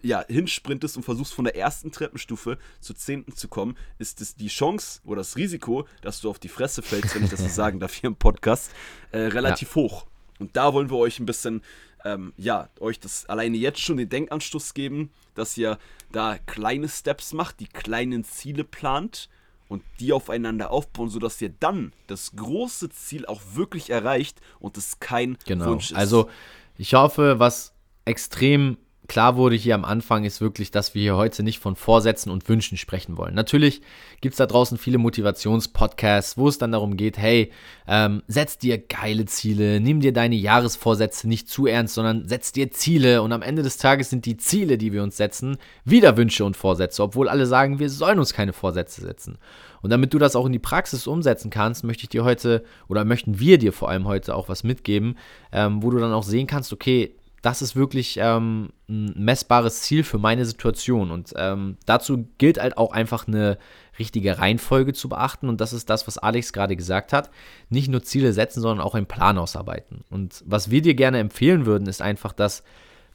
ja, 0.05 0.23
hinsprintest 0.27 0.97
und 0.97 1.03
versuchst 1.03 1.33
von 1.33 1.45
der 1.45 1.55
ersten 1.55 1.91
Treppenstufe 1.91 2.57
zur 2.79 2.95
zehnten 2.95 3.35
zu 3.35 3.47
kommen, 3.47 3.75
ist 3.97 4.21
es 4.21 4.35
die 4.35 4.47
Chance 4.47 5.01
oder 5.03 5.17
das 5.17 5.35
Risiko, 5.35 5.87
dass 6.01 6.21
du 6.21 6.29
auf 6.29 6.37
die 6.39 6.47
Fresse 6.47 6.81
fällst, 6.83 7.15
wenn 7.15 7.23
ich 7.23 7.31
das 7.31 7.39
so 7.41 7.47
sagen 7.49 7.79
darf 7.79 7.93
hier 7.93 8.07
im 8.07 8.15
Podcast, 8.15 8.71
äh, 9.11 9.19
relativ 9.19 9.73
hoch. 9.75 10.05
Und 10.37 10.55
da 10.55 10.73
wollen 10.73 10.89
wir 10.91 10.97
euch 10.97 11.19
ein 11.19 11.25
bisschen, 11.25 11.61
ähm, 12.03 12.33
ja, 12.37 12.69
euch 12.79 12.99
das 12.99 13.25
alleine 13.25 13.57
jetzt 13.57 13.79
schon 13.79 13.97
den 13.97 14.09
Denkanstoß 14.09 14.73
geben, 14.75 15.09
dass 15.33 15.57
ihr 15.57 15.79
da 16.11 16.37
kleine 16.45 16.87
Steps 16.87 17.33
macht, 17.33 17.59
die 17.59 17.67
kleinen 17.67 18.23
Ziele 18.23 18.63
plant 18.63 19.27
und 19.69 19.81
die 19.99 20.13
aufeinander 20.13 20.69
aufbauen, 20.69 21.09
sodass 21.09 21.41
ihr 21.41 21.49
dann 21.59 21.93
das 22.05 22.33
große 22.35 22.89
Ziel 22.89 23.25
auch 23.25 23.41
wirklich 23.53 23.89
erreicht 23.89 24.39
und 24.59 24.77
es 24.77 24.99
kein 24.99 25.37
Genau. 25.45 25.65
Wunsch 25.65 25.91
ist. 25.91 25.97
Also 25.97 26.29
ich 26.77 26.93
hoffe, 26.93 27.39
was 27.39 27.73
extrem 28.05 28.77
klar 29.07 29.35
wurde 29.35 29.55
hier 29.55 29.75
am 29.75 29.85
Anfang, 29.85 30.23
ist 30.25 30.41
wirklich, 30.41 30.71
dass 30.71 30.95
wir 30.95 31.01
hier 31.01 31.15
heute 31.15 31.43
nicht 31.43 31.59
von 31.59 31.75
Vorsätzen 31.75 32.31
und 32.31 32.47
Wünschen 32.49 32.77
sprechen 32.77 33.17
wollen. 33.17 33.35
Natürlich 33.35 33.81
gibt 34.21 34.33
es 34.33 34.37
da 34.37 34.45
draußen 34.45 34.77
viele 34.77 34.97
Motivationspodcasts, 34.97 36.37
wo 36.37 36.47
es 36.47 36.57
dann 36.57 36.71
darum 36.71 36.97
geht, 36.97 37.17
hey, 37.17 37.51
ähm, 37.87 38.23
setz 38.27 38.57
dir 38.57 38.77
geile 38.77 39.25
Ziele, 39.25 39.79
nimm 39.79 39.99
dir 39.99 40.13
deine 40.13 40.35
Jahresvorsätze 40.35 41.27
nicht 41.27 41.49
zu 41.49 41.67
ernst, 41.67 41.95
sondern 41.95 42.27
setz 42.27 42.51
dir 42.51 42.71
Ziele 42.71 43.21
und 43.21 43.31
am 43.31 43.41
Ende 43.41 43.63
des 43.63 43.77
Tages 43.77 44.09
sind 44.09 44.25
die 44.25 44.37
Ziele, 44.37 44.77
die 44.77 44.93
wir 44.93 45.03
uns 45.03 45.17
setzen, 45.17 45.57
wieder 45.83 46.17
Wünsche 46.17 46.45
und 46.45 46.57
Vorsätze, 46.57 47.03
obwohl 47.03 47.29
alle 47.29 47.45
sagen, 47.45 47.79
wir 47.79 47.89
sollen 47.89 48.19
uns 48.19 48.33
keine 48.33 48.53
Vorsätze 48.53 49.01
setzen. 49.01 49.37
Und 49.81 49.91
damit 49.91 50.13
du 50.15 50.17
das 50.17 50.35
auch 50.35 50.47
in 50.47 50.51
die 50.51 50.59
Praxis 50.59 51.05
umsetzen 51.05 51.51
kannst, 51.51 51.83
möchte 51.83 52.03
ich 52.03 52.09
dir 52.09 52.23
heute 52.23 52.63
oder 52.87 53.05
möchten 53.05 53.39
wir 53.39 53.59
dir 53.59 53.71
vor 53.71 53.89
allem 53.89 54.07
heute 54.07 54.33
auch 54.33 54.49
was 54.49 54.63
mitgeben, 54.63 55.15
ähm, 55.51 55.83
wo 55.83 55.91
du 55.91 55.99
dann 55.99 56.11
auch 56.11 56.23
sehen 56.23 56.47
kannst, 56.47 56.73
okay, 56.73 57.13
das 57.45 57.61
ist 57.61 57.75
wirklich 57.75 58.17
ähm, 58.19 58.69
ein 58.89 59.13
messbares 59.15 59.81
Ziel 59.81 60.03
für 60.03 60.17
meine 60.17 60.45
Situation. 60.45 61.11
Und 61.11 61.31
ähm, 61.35 61.77
dazu 61.85 62.27
gilt 62.39 62.59
halt 62.59 62.75
auch 62.75 62.91
einfach 62.91 63.27
eine 63.27 63.59
richtige 63.99 64.39
Reihenfolge 64.39 64.93
zu 64.93 65.09
beachten. 65.09 65.47
Und 65.47 65.61
das 65.61 65.71
ist 65.71 65.91
das, 65.91 66.07
was 66.07 66.17
Alex 66.17 66.53
gerade 66.53 66.75
gesagt 66.75 67.13
hat. 67.13 67.29
Nicht 67.69 67.87
nur 67.87 68.01
Ziele 68.01 68.33
setzen, 68.33 68.61
sondern 68.61 68.83
auch 68.83 68.95
einen 68.95 69.05
Plan 69.05 69.37
ausarbeiten. 69.37 70.03
Und 70.09 70.43
was 70.47 70.71
wir 70.71 70.81
dir 70.81 70.95
gerne 70.95 71.19
empfehlen 71.19 71.67
würden, 71.67 71.87
ist 71.87 72.01
einfach, 72.01 72.33
dass 72.33 72.63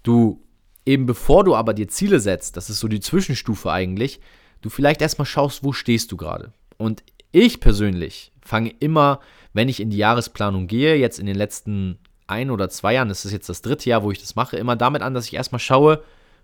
du 0.05 0.41
eben 0.87 1.07
bevor 1.07 1.43
du 1.43 1.57
aber 1.57 1.75
dir 1.75 1.89
Ziele 1.89 2.21
setzt, 2.21 2.57
das 2.57 2.71
ist 2.71 2.79
so 2.79 2.87
die 2.87 3.01
Zwischenstufe 3.01 3.73
eigentlich, 3.73 4.21
du 4.61 4.71
vielleicht 4.71 5.03
erstmal 5.03 5.27
schaust, 5.27 5.65
wo 5.65 5.73
stehst 5.73 6.13
du 6.13 6.17
gerade. 6.17 6.53
Und 6.79 7.03
ich 7.33 7.59
persönlich 7.59 8.33
fange 8.43 8.71
immer, 8.79 9.19
wenn 9.53 9.69
ich 9.69 9.81
in 9.81 9.91
die 9.91 9.97
Jahresplanung 9.97 10.69
gehe, 10.69 10.95
jetzt 10.95 11.19
in 11.19 11.27
den 11.27 11.37
letzten 11.37 11.99
ein 12.31 12.51
oder 12.51 12.69
zwei 12.69 12.95
Jahren, 12.95 13.09
das 13.09 13.25
ist 13.25 13.33
jetzt 13.33 13.49
das 13.49 13.63
dritte 13.63 13.91
Jahr, 13.91 14.03
wo 14.03 14.11
ich 14.11 14.21
das 14.21 14.37
mache, 14.37 14.57
immer 14.57 14.77
damit 14.77 15.03
an, 15.03 15.15
dass 15.15 15.27
ich 15.27 15.35
erstmal 15.35 15.61
schaue, 15.61 16.03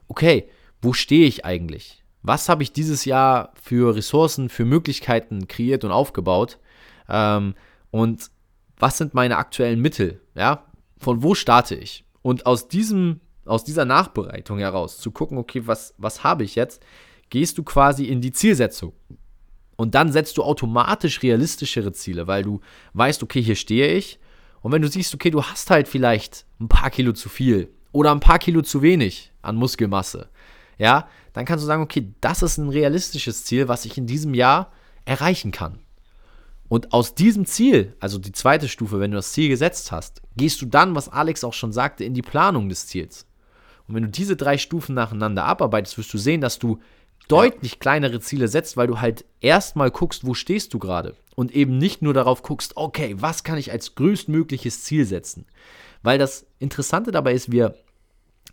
okay, 0.08 0.48
wo 0.82 0.92
stehe 0.92 1.26
ich 1.26 1.44
eigentlich? 1.44 2.02
Was 2.22 2.48
habe 2.48 2.62
ich 2.62 2.72
dieses 2.72 3.04
Jahr 3.04 3.52
für 3.60 3.94
Ressourcen, 3.94 4.48
für 4.48 4.64
Möglichkeiten 4.64 5.48
kreiert 5.48 5.84
und 5.84 5.92
aufgebaut? 5.92 6.58
Ähm, 7.08 7.54
und 7.90 8.30
was 8.78 8.98
sind 8.98 9.14
meine 9.14 9.36
aktuellen 9.36 9.80
Mittel? 9.80 10.20
Ja, 10.34 10.64
von 10.98 11.22
wo 11.22 11.34
starte 11.34 11.74
ich? 11.74 12.04
Und 12.22 12.46
aus 12.46 12.68
diesem, 12.68 13.20
aus 13.44 13.64
dieser 13.64 13.84
Nachbereitung 13.84 14.58
heraus 14.58 14.98
zu 14.98 15.10
gucken, 15.10 15.38
okay, 15.38 15.62
was, 15.66 15.94
was 15.98 16.24
habe 16.24 16.44
ich 16.44 16.56
jetzt, 16.56 16.82
gehst 17.30 17.58
du 17.58 17.62
quasi 17.62 18.04
in 18.04 18.20
die 18.20 18.32
Zielsetzung. 18.32 18.92
Und 19.76 19.94
dann 19.94 20.10
setzt 20.10 20.36
du 20.38 20.42
automatisch 20.42 21.22
realistischere 21.22 21.92
Ziele, 21.92 22.26
weil 22.26 22.42
du 22.42 22.60
weißt, 22.94 23.22
okay, 23.22 23.42
hier 23.42 23.56
stehe 23.56 23.88
ich. 23.92 24.18
Und 24.60 24.72
wenn 24.72 24.82
du 24.82 24.88
siehst, 24.88 25.14
okay, 25.14 25.30
du 25.30 25.42
hast 25.42 25.70
halt 25.70 25.88
vielleicht 25.88 26.44
ein 26.60 26.68
paar 26.68 26.90
Kilo 26.90 27.12
zu 27.12 27.28
viel 27.28 27.70
oder 27.92 28.10
ein 28.12 28.20
paar 28.20 28.38
Kilo 28.38 28.62
zu 28.62 28.82
wenig 28.82 29.32
an 29.42 29.56
Muskelmasse, 29.56 30.28
ja, 30.78 31.08
dann 31.32 31.44
kannst 31.44 31.62
du 31.62 31.66
sagen, 31.66 31.82
okay, 31.82 32.12
das 32.20 32.42
ist 32.42 32.58
ein 32.58 32.68
realistisches 32.68 33.44
Ziel, 33.44 33.68
was 33.68 33.84
ich 33.84 33.96
in 33.96 34.06
diesem 34.06 34.34
Jahr 34.34 34.72
erreichen 35.04 35.52
kann. 35.52 35.78
Und 36.68 36.92
aus 36.92 37.14
diesem 37.14 37.46
Ziel, 37.46 37.94
also 38.00 38.18
die 38.18 38.32
zweite 38.32 38.68
Stufe, 38.68 38.98
wenn 38.98 39.12
du 39.12 39.16
das 39.16 39.32
Ziel 39.32 39.48
gesetzt 39.48 39.92
hast, 39.92 40.22
gehst 40.36 40.60
du 40.60 40.66
dann, 40.66 40.94
was 40.94 41.08
Alex 41.08 41.44
auch 41.44 41.52
schon 41.52 41.72
sagte, 41.72 42.04
in 42.04 42.14
die 42.14 42.22
Planung 42.22 42.68
des 42.68 42.86
Ziels. 42.88 43.26
Und 43.86 43.94
wenn 43.94 44.02
du 44.02 44.08
diese 44.08 44.36
drei 44.36 44.58
Stufen 44.58 44.94
nacheinander 44.94 45.44
abarbeitest, 45.44 45.96
wirst 45.96 46.12
du 46.12 46.18
sehen, 46.18 46.40
dass 46.40 46.58
du 46.58 46.80
deutlich 47.28 47.78
kleinere 47.78 48.20
Ziele 48.20 48.48
setzt, 48.48 48.76
weil 48.76 48.88
du 48.88 49.00
halt 49.00 49.24
erstmal 49.40 49.90
guckst, 49.90 50.26
wo 50.26 50.34
stehst 50.34 50.74
du 50.74 50.78
gerade. 50.78 51.14
Und 51.36 51.54
eben 51.54 51.78
nicht 51.78 52.02
nur 52.02 52.14
darauf 52.14 52.42
guckst, 52.42 52.76
okay, 52.76 53.14
was 53.18 53.44
kann 53.44 53.58
ich 53.58 53.70
als 53.70 53.94
größtmögliches 53.94 54.82
Ziel 54.82 55.04
setzen. 55.04 55.46
Weil 56.02 56.18
das 56.18 56.46
Interessante 56.58 57.12
dabei 57.12 57.34
ist, 57.34 57.52
wir 57.52 57.76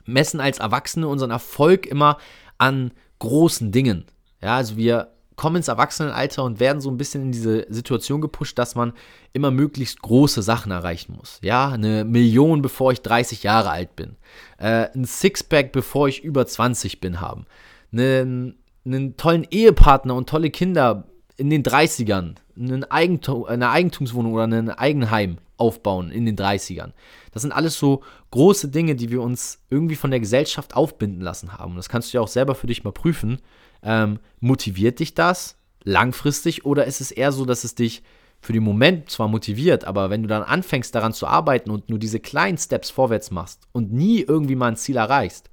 messen 0.05 0.39
als 0.39 0.59
Erwachsene 0.59 1.07
unseren 1.07 1.31
Erfolg 1.31 1.85
immer 1.87 2.17
an 2.57 2.91
großen 3.19 3.71
Dingen. 3.71 4.05
Ja, 4.41 4.57
also 4.57 4.75
wir 4.77 5.13
kommen 5.35 5.57
ins 5.57 5.67
Erwachsenenalter 5.67 6.43
und 6.43 6.59
werden 6.59 6.81
so 6.81 6.91
ein 6.91 6.97
bisschen 6.97 7.23
in 7.23 7.31
diese 7.31 7.65
Situation 7.69 8.21
gepusht, 8.21 8.59
dass 8.59 8.75
man 8.75 8.93
immer 9.31 9.51
möglichst 9.51 10.01
große 10.01 10.41
Sachen 10.41 10.71
erreichen 10.71 11.15
muss. 11.17 11.39
Ja, 11.41 11.69
eine 11.69 12.05
Million, 12.05 12.61
bevor 12.61 12.91
ich 12.91 13.01
30 13.01 13.43
Jahre 13.43 13.69
alt 13.69 13.95
bin. 13.95 14.15
Äh, 14.57 14.89
ein 14.93 15.05
Sixpack, 15.05 15.71
bevor 15.71 16.07
ich 16.07 16.23
über 16.23 16.45
20 16.45 16.99
bin, 16.99 17.21
haben. 17.21 17.45
Einen, 17.91 18.57
einen 18.85 19.17
tollen 19.17 19.47
Ehepartner 19.49 20.15
und 20.15 20.29
tolle 20.29 20.49
Kinder 20.49 21.07
in 21.37 21.49
den 21.49 21.63
30ern. 21.63 22.35
Einen 22.57 22.83
Eigentum, 22.83 23.45
eine 23.45 23.69
Eigentumswohnung 23.69 24.33
oder 24.33 24.43
ein 24.43 24.69
Eigenheim 24.69 25.37
aufbauen 25.57 26.11
in 26.11 26.25
den 26.25 26.35
30ern. 26.35 26.91
Das 27.31 27.41
sind 27.41 27.51
alles 27.51 27.77
so 27.77 28.03
große 28.31 28.69
Dinge, 28.69 28.95
die 28.95 29.09
wir 29.09 29.21
uns 29.21 29.59
irgendwie 29.69 29.95
von 29.95 30.11
der 30.11 30.19
Gesellschaft 30.19 30.75
aufbinden 30.75 31.21
lassen 31.21 31.53
haben. 31.53 31.75
Das 31.75 31.89
kannst 31.89 32.13
du 32.13 32.17
ja 32.17 32.21
auch 32.21 32.27
selber 32.27 32.55
für 32.55 32.67
dich 32.67 32.83
mal 32.83 32.91
prüfen. 32.91 33.39
Ähm, 33.81 34.19
motiviert 34.39 34.99
dich 34.99 35.13
das 35.13 35.57
langfristig 35.83 36.65
oder 36.65 36.85
ist 36.85 37.01
es 37.01 37.11
eher 37.11 37.31
so, 37.31 37.45
dass 37.45 37.63
es 37.63 37.75
dich 37.75 38.03
für 38.41 38.53
den 38.53 38.63
Moment 38.63 39.09
zwar 39.09 39.29
motiviert, 39.29 39.85
aber 39.85 40.09
wenn 40.09 40.21
du 40.21 40.27
dann 40.27 40.43
anfängst 40.43 40.93
daran 40.93 41.13
zu 41.13 41.27
arbeiten 41.27 41.71
und 41.71 41.89
nur 41.89 41.97
diese 41.97 42.19
kleinen 42.19 42.57
Steps 42.57 42.89
vorwärts 42.89 43.31
machst 43.31 43.67
und 43.71 43.93
nie 43.93 44.19
irgendwie 44.19 44.55
mal 44.55 44.67
ein 44.67 44.75
Ziel 44.75 44.97
erreichst, 44.97 45.49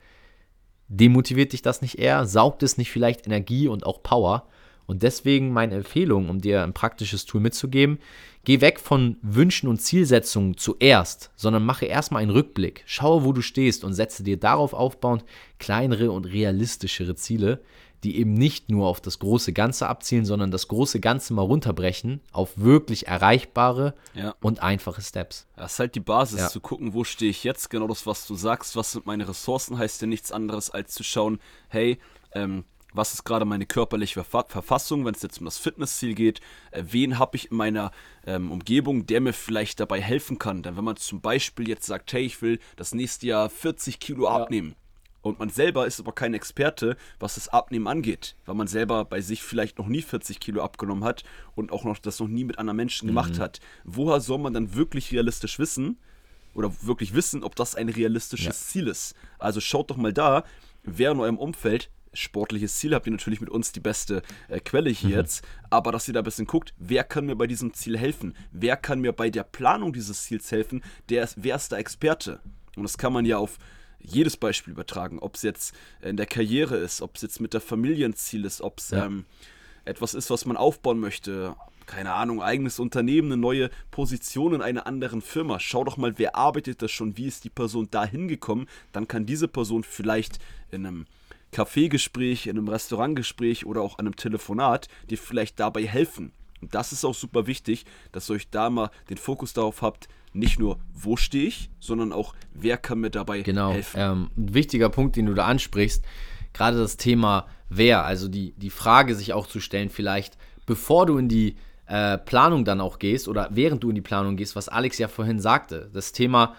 demotiviert 0.89 1.53
dich 1.53 1.63
das 1.63 1.83
nicht 1.83 2.01
eher, 2.01 2.27
saugt 2.27 2.65
es 2.65 2.79
nicht 2.79 2.91
vielleicht 2.91 3.27
Energie 3.27 3.69
und 3.69 3.87
auch 3.87 4.03
Power? 4.03 4.49
Und 4.91 5.05
deswegen 5.05 5.53
meine 5.53 5.77
Empfehlung, 5.77 6.29
um 6.29 6.41
dir 6.41 6.65
ein 6.65 6.73
praktisches 6.73 7.25
Tool 7.25 7.41
mitzugeben, 7.41 8.01
geh 8.43 8.61
weg 8.61 8.81
von 8.81 9.19
Wünschen 9.23 9.69
und 9.69 9.81
Zielsetzungen 9.81 10.57
zuerst, 10.57 11.31
sondern 11.37 11.65
mache 11.65 11.87
erstmal 11.87 12.23
einen 12.23 12.33
Rückblick. 12.33 12.83
Schaue, 12.87 13.23
wo 13.23 13.33
du 13.33 13.41
stehst 13.41 13.85
und 13.85 13.93
setze 13.93 14.25
dir 14.25 14.37
darauf 14.37 14.75
aufbauend 14.75 15.25
kleinere 15.61 16.11
und 16.11 16.25
realistischere 16.25 17.15
Ziele, 17.15 17.61
die 18.03 18.19
eben 18.19 18.35
nicht 18.35 18.69
nur 18.69 18.89
auf 18.89 19.01
das 19.01 19.21
große 19.21 19.53
Ganze 19.53 19.87
abzielen, 19.87 20.25
sondern 20.25 20.51
das 20.51 20.67
große 20.67 20.99
Ganze 20.99 21.35
mal 21.35 21.43
runterbrechen 21.43 22.21
auf 22.33 22.59
wirklich 22.59 23.07
erreichbare 23.07 23.95
ja. 24.15 24.35
und 24.41 24.61
einfache 24.61 25.03
Steps. 25.03 25.47
Das 25.55 25.75
ist 25.75 25.79
halt 25.79 25.95
die 25.95 26.01
Basis, 26.01 26.41
ja. 26.41 26.49
zu 26.49 26.59
gucken, 26.59 26.95
wo 26.95 27.05
stehe 27.05 27.31
ich 27.31 27.45
jetzt, 27.45 27.71
genau 27.71 27.87
das, 27.87 28.09
was 28.09 28.27
du 28.27 28.35
sagst, 28.35 28.75
was 28.75 28.91
sind 28.91 29.07
meine 29.07 29.29
Ressourcen, 29.29 29.79
heißt 29.79 30.01
ja 30.01 30.09
nichts 30.09 30.33
anderes, 30.33 30.69
als 30.69 30.95
zu 30.95 31.05
schauen, 31.05 31.39
hey, 31.69 32.01
ähm, 32.33 32.65
was 32.93 33.15
ist 33.15 33.25
gerade 33.25 33.45
meine 33.45 33.67
körperliche 33.67 34.25
Verfassung, 34.25 35.05
wenn 35.05 35.15
es 35.15 35.23
jetzt 35.23 35.39
um 35.39 35.45
das 35.45 35.59
Fitnessziel 35.59 36.15
geht, 36.15 36.41
äh, 36.71 36.83
wen 36.89 37.19
habe 37.19 37.37
ich 37.37 37.51
in 37.51 37.57
meiner 37.57 37.93
ähm, 38.27 38.51
Umgebung, 38.51 39.07
der 39.07 39.21
mir 39.21 39.33
vielleicht 39.33 39.81
dabei 39.81 40.01
helfen 40.01 40.39
kann. 40.39 40.63
Denn 40.63 40.77
wenn 40.77 40.85
man 40.85 40.97
zum 40.97 41.21
Beispiel 41.21 41.69
jetzt 41.69 41.87
sagt, 41.87 42.13
hey, 42.13 42.23
ich 42.23 42.43
will 42.43 42.59
das 42.77 42.95
nächste 42.95 43.27
Jahr 43.27 43.51
40 43.51 44.01
Kilo 44.01 44.25
ja. 44.25 44.31
abnehmen, 44.31 44.75
und 45.23 45.39
man 45.39 45.51
selber 45.51 45.87
ist 45.87 46.01
aber 46.01 46.13
kein 46.13 46.35
Experte, 46.35 46.97
was 47.19 47.35
das 47.35 47.49
Abnehmen 47.49 47.87
angeht, 47.87 48.37
weil 48.47 48.55
man 48.55 48.67
selber 48.67 49.05
bei 49.05 49.21
sich 49.21 49.43
vielleicht 49.43 49.79
noch 49.79 49.87
nie 49.87 50.03
40 50.03 50.41
Kilo 50.41 50.63
abgenommen 50.63 51.05
hat 51.05 51.25
und 51.55 51.73
auch 51.73 51.85
noch 51.85 51.99
das 51.99 52.21
noch 52.21 52.29
nie 52.29 52.45
mit 52.45 52.59
anderen 52.59 52.79
Menschen 52.79 53.07
mhm. 53.07 53.11
gemacht 53.11 53.39
hat. 53.39 53.61
Woher 53.85 54.21
soll 54.21 54.39
man 54.39 54.55
dann 54.55 54.75
wirklich 54.75 55.13
realistisch 55.13 55.59
wissen 55.59 55.99
oder 56.55 56.73
wirklich 56.83 57.15
wissen, 57.15 57.45
ob 57.45 57.55
das 57.55 57.75
ein 57.75 57.91
realistisches 57.91 58.47
ja. 58.47 58.53
Ziel 58.53 58.89
ist? 58.89 59.15
Also 59.39 59.61
schaut 59.61 59.91
doch 59.91 59.99
mal 59.99 60.13
da, 60.13 60.45
wer 60.85 61.11
in 61.11 61.21
eurem 61.21 61.39
Umfeld 61.39 61.91
sportliches 62.13 62.77
Ziel 62.77 62.95
habt 62.95 63.07
ihr 63.07 63.13
natürlich 63.13 63.41
mit 63.41 63.51
uns 63.51 63.73
die 63.73 63.81
beste 63.81 64.23
äh, 64.49 64.61
Quelle 64.61 64.91
hier 64.91 65.11
mhm. 65.11 65.17
jetzt, 65.17 65.45
aber 65.71 65.93
dass 65.93 66.09
ihr 66.09 66.15
da 66.15 66.21
ein 66.21 66.25
bisschen 66.25 66.47
guckt, 66.47 66.75
wer 66.79 67.05
kann 67.05 67.27
mir 67.27 67.37
bei 67.37 67.47
diesem 67.47 67.73
Ziel 67.75 67.99
helfen? 67.99 68.35
Wer 68.53 68.77
kann 68.77 69.01
mir 69.01 69.13
bei 69.13 69.31
der 69.31 69.45
Planung 69.45 69.93
dieses 69.93 70.25
Ziels 70.25 70.51
helfen? 70.51 70.83
Der 71.09 71.25
ist, 71.25 71.37
wer 71.39 71.57
ist 71.57 71.73
der 71.73 71.79
Experte? 71.79 72.41
Und 72.77 72.83
das 72.83 72.99
kann 72.99 73.13
man 73.13 73.25
ja 73.25 73.39
auf 73.39 73.59
jedes 74.01 74.37
Beispiel 74.37 74.73
übertragen, 74.73 75.19
ob 75.19 75.37
es 75.37 75.43
jetzt 75.43 75.75
in 76.01 76.17
der 76.17 76.27
Karriere 76.27 76.77
ist, 76.77 77.03
ob 77.03 77.17
es 77.17 77.23
jetzt 77.23 77.41
mit 77.41 77.53
der 77.55 77.61
Familie 77.61 78.07
ein 78.07 78.15
Ziel 78.15 78.45
ist, 78.45 78.61
ob 78.63 78.79
es 78.79 78.91
ja. 78.91 79.05
ähm, 79.05 79.27
etwas 79.85 80.15
ist, 80.15 80.31
was 80.31 80.47
man 80.47 80.57
aufbauen 80.57 80.99
möchte, 80.99 81.55
keine 81.87 82.13
Ahnung, 82.15 82.41
eigenes 82.41 82.79
Unternehmen, 82.79 83.33
eine 83.33 83.41
neue 83.41 83.69
Position 83.91 84.55
in 84.55 84.63
einer 84.63 84.87
anderen 84.87 85.21
Firma. 85.21 85.59
Schau 85.59 85.85
doch 85.85 85.97
mal, 85.97 86.19
wer 86.19 86.37
arbeitet 86.37 86.83
das 86.83 86.93
schon, 86.93 87.17
wie 87.17 87.27
ist 87.27 87.45
die 87.45 87.51
Person 87.51 87.89
da 87.91 88.05
hingekommen, 88.05 88.69
dann 88.93 89.09
kann 89.09 89.27
diese 89.27 89.49
Person 89.49 89.83
vielleicht 89.83 90.39
in 90.71 90.87
einem 90.87 91.07
Kaffeegespräch, 91.53 92.47
in 92.47 92.57
einem 92.57 92.69
Restaurantgespräch 92.69 93.67
oder 93.67 93.83
auch 93.83 93.99
einem 93.99 94.17
Telefonat 94.17 94.89
dir 95.09 95.19
vielleicht 95.19 95.59
dabei 95.61 95.87
helfen. 95.87 96.33
Und 96.61 96.75
das 96.75 96.93
ist 96.93 97.05
auch 97.05 97.15
super 97.15 97.47
wichtig, 97.47 97.87
dass 98.13 98.31
ihr 98.31 98.35
euch 98.35 98.51
da 98.51 98.71
mal 98.71 98.91
den 99.09 99.17
Fokus 99.17 99.53
darauf 99.53 99.83
habt, 99.83 100.09
nicht 100.33 100.59
nur, 100.59 100.79
wo 100.95 101.17
stehe 101.17 101.47
ich, 101.47 101.71
sondern 101.81 102.13
auch, 102.13 102.35
wer 102.55 102.77
kann 102.77 103.01
mir 103.01 103.11
dabei 103.11 103.43
genau, 103.43 103.73
helfen. 103.73 103.97
Genau, 103.97 104.13
ähm, 104.13 104.31
ein 104.37 104.55
wichtiger 104.55 104.89
Punkt, 104.89 105.17
den 105.17 105.27
du 105.27 105.35
da 105.35 105.47
ansprichst, 105.47 106.05
gerade 106.53 106.79
das 106.79 106.97
Thema 106.97 107.49
wer, 107.71 108.05
also 108.05 108.29
die, 108.29 108.53
die 108.53 108.71
Frage 108.71 109.15
sich 109.15 109.33
auch 109.33 109.47
zu 109.47 109.61
stellen, 109.61 109.89
vielleicht 109.89 110.37
bevor 110.67 111.07
du 111.07 111.17
in 111.17 111.29
die 111.29 111.57
äh, 111.87 112.19
Planung 112.19 112.65
dann 112.65 112.81
auch 112.81 112.99
gehst 112.99 113.27
oder 113.29 113.49
während 113.53 113.83
du 113.83 113.89
in 113.89 113.95
die 113.95 114.03
Planung 114.03 114.37
gehst, 114.37 114.55
was 114.55 114.69
Alex 114.69 114.99
ja 114.99 115.09
vorhin 115.09 115.41
sagte, 115.41 115.91
das 115.93 116.13
Thema, 116.13 116.55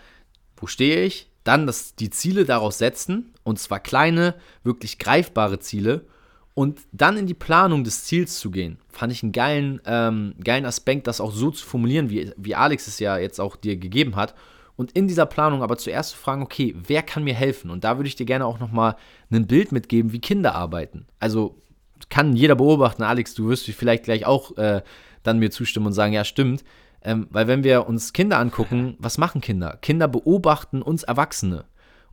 wo 0.57 0.67
stehe 0.67 1.03
ich, 1.03 1.30
dann 1.43 1.67
das, 1.67 1.95
die 1.95 2.09
Ziele 2.09 2.45
daraus 2.45 2.77
setzen, 2.77 3.33
und 3.43 3.59
zwar 3.59 3.79
kleine, 3.79 4.35
wirklich 4.63 4.99
greifbare 4.99 5.59
Ziele 5.59 6.05
und 6.53 6.81
dann 6.91 7.17
in 7.17 7.27
die 7.27 7.33
Planung 7.33 7.83
des 7.83 8.03
Ziels 8.03 8.39
zu 8.39 8.51
gehen, 8.51 8.77
fand 8.89 9.11
ich 9.11 9.23
einen 9.23 9.31
geilen, 9.31 9.81
ähm, 9.85 10.35
geilen 10.43 10.65
Aspekt, 10.65 11.07
das 11.07 11.21
auch 11.21 11.31
so 11.31 11.49
zu 11.51 11.65
formulieren, 11.65 12.09
wie, 12.09 12.31
wie 12.37 12.55
Alex 12.55 12.87
es 12.87 12.99
ja 12.99 13.17
jetzt 13.17 13.39
auch 13.39 13.55
dir 13.55 13.77
gegeben 13.77 14.15
hat. 14.15 14.35
Und 14.75 14.93
in 14.93 15.07
dieser 15.07 15.25
Planung 15.25 15.63
aber 15.63 15.77
zuerst 15.77 16.11
zu 16.11 16.17
fragen, 16.17 16.41
okay, 16.41 16.75
wer 16.75 17.03
kann 17.03 17.23
mir 17.23 17.35
helfen? 17.35 17.69
Und 17.69 17.83
da 17.83 17.97
würde 17.97 18.07
ich 18.07 18.15
dir 18.15 18.25
gerne 18.25 18.45
auch 18.45 18.59
nochmal 18.59 18.95
ein 19.29 19.45
Bild 19.45 19.71
mitgeben, 19.71 20.11
wie 20.11 20.19
Kinder 20.19 20.55
arbeiten. 20.55 21.05
Also 21.19 21.61
kann 22.09 22.35
jeder 22.35 22.55
beobachten, 22.55 23.03
Alex, 23.03 23.33
du 23.33 23.47
wirst 23.47 23.65
vielleicht 23.65 24.03
gleich 24.03 24.25
auch 24.25 24.57
äh, 24.57 24.81
dann 25.23 25.39
mir 25.39 25.51
zustimmen 25.51 25.87
und 25.87 25.93
sagen, 25.93 26.13
ja, 26.13 26.23
stimmt. 26.23 26.63
Ähm, 27.03 27.27
weil 27.31 27.47
wenn 27.47 27.63
wir 27.63 27.87
uns 27.87 28.13
Kinder 28.13 28.39
angucken, 28.39 28.95
was 28.99 29.17
machen 29.17 29.41
Kinder? 29.41 29.77
Kinder 29.81 30.07
beobachten 30.07 30.81
uns 30.81 31.03
Erwachsene. 31.03 31.65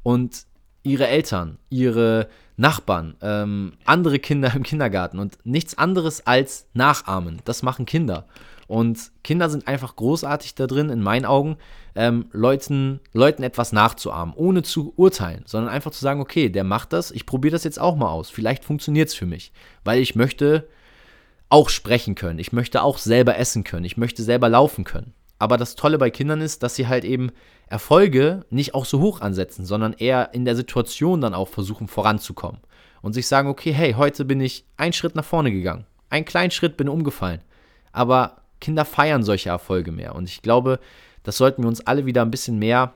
Und 0.02 0.46
ihre 0.82 1.08
Eltern, 1.08 1.58
ihre 1.68 2.28
Nachbarn, 2.56 3.16
ähm, 3.20 3.74
andere 3.84 4.18
Kinder 4.18 4.52
im 4.56 4.62
Kindergarten 4.62 5.18
und 5.18 5.38
nichts 5.44 5.76
anderes 5.76 6.26
als 6.26 6.66
nachahmen. 6.74 7.40
Das 7.44 7.62
machen 7.62 7.86
Kinder. 7.86 8.26
Und 8.66 9.12
Kinder 9.24 9.48
sind 9.48 9.66
einfach 9.66 9.96
großartig 9.96 10.54
da 10.54 10.66
drin, 10.66 10.90
in 10.90 11.00
meinen 11.00 11.24
Augen, 11.24 11.56
ähm, 11.94 12.26
Leuten, 12.32 13.00
Leuten 13.14 13.42
etwas 13.42 13.72
nachzuahmen, 13.72 14.34
ohne 14.36 14.62
zu 14.62 14.92
urteilen, 14.96 15.42
sondern 15.46 15.72
einfach 15.72 15.90
zu 15.90 16.00
sagen, 16.00 16.20
okay, 16.20 16.50
der 16.50 16.64
macht 16.64 16.92
das, 16.92 17.10
ich 17.10 17.24
probiere 17.24 17.52
das 17.52 17.64
jetzt 17.64 17.80
auch 17.80 17.96
mal 17.96 18.10
aus. 18.10 18.28
Vielleicht 18.28 18.64
funktioniert 18.64 19.08
es 19.08 19.14
für 19.14 19.24
mich, 19.24 19.52
weil 19.84 20.00
ich 20.00 20.16
möchte 20.16 20.68
auch 21.48 21.68
sprechen 21.68 22.14
können, 22.14 22.38
ich 22.38 22.52
möchte 22.52 22.82
auch 22.82 22.98
selber 22.98 23.38
essen 23.38 23.64
können, 23.64 23.84
ich 23.84 23.96
möchte 23.96 24.22
selber 24.22 24.48
laufen 24.48 24.84
können. 24.84 25.14
Aber 25.38 25.56
das 25.56 25.76
Tolle 25.76 25.98
bei 25.98 26.10
Kindern 26.10 26.40
ist, 26.40 26.62
dass 26.62 26.74
sie 26.74 26.88
halt 26.88 27.04
eben 27.04 27.30
Erfolge 27.68 28.44
nicht 28.50 28.74
auch 28.74 28.84
so 28.84 29.00
hoch 29.00 29.20
ansetzen, 29.20 29.64
sondern 29.64 29.92
eher 29.92 30.34
in 30.34 30.44
der 30.44 30.56
Situation 30.56 31.20
dann 31.20 31.34
auch 31.34 31.48
versuchen 31.48 31.86
voranzukommen. 31.86 32.60
Und 33.02 33.12
sich 33.12 33.28
sagen, 33.28 33.48
okay, 33.48 33.72
hey, 33.72 33.92
heute 33.92 34.24
bin 34.24 34.40
ich 34.40 34.64
einen 34.76 34.92
Schritt 34.92 35.14
nach 35.14 35.24
vorne 35.24 35.52
gegangen. 35.52 35.86
Einen 36.10 36.24
kleinen 36.24 36.50
Schritt 36.50 36.76
bin 36.76 36.88
umgefallen. 36.88 37.40
Aber 37.92 38.42
Kinder 38.60 38.84
feiern 38.84 39.22
solche 39.22 39.50
Erfolge 39.50 39.92
mehr. 39.92 40.16
Und 40.16 40.28
ich 40.28 40.42
glaube, 40.42 40.80
das 41.22 41.36
sollten 41.36 41.62
wir 41.62 41.68
uns 41.68 41.86
alle 41.86 42.06
wieder 42.06 42.22
ein 42.22 42.32
bisschen 42.32 42.58
mehr 42.58 42.92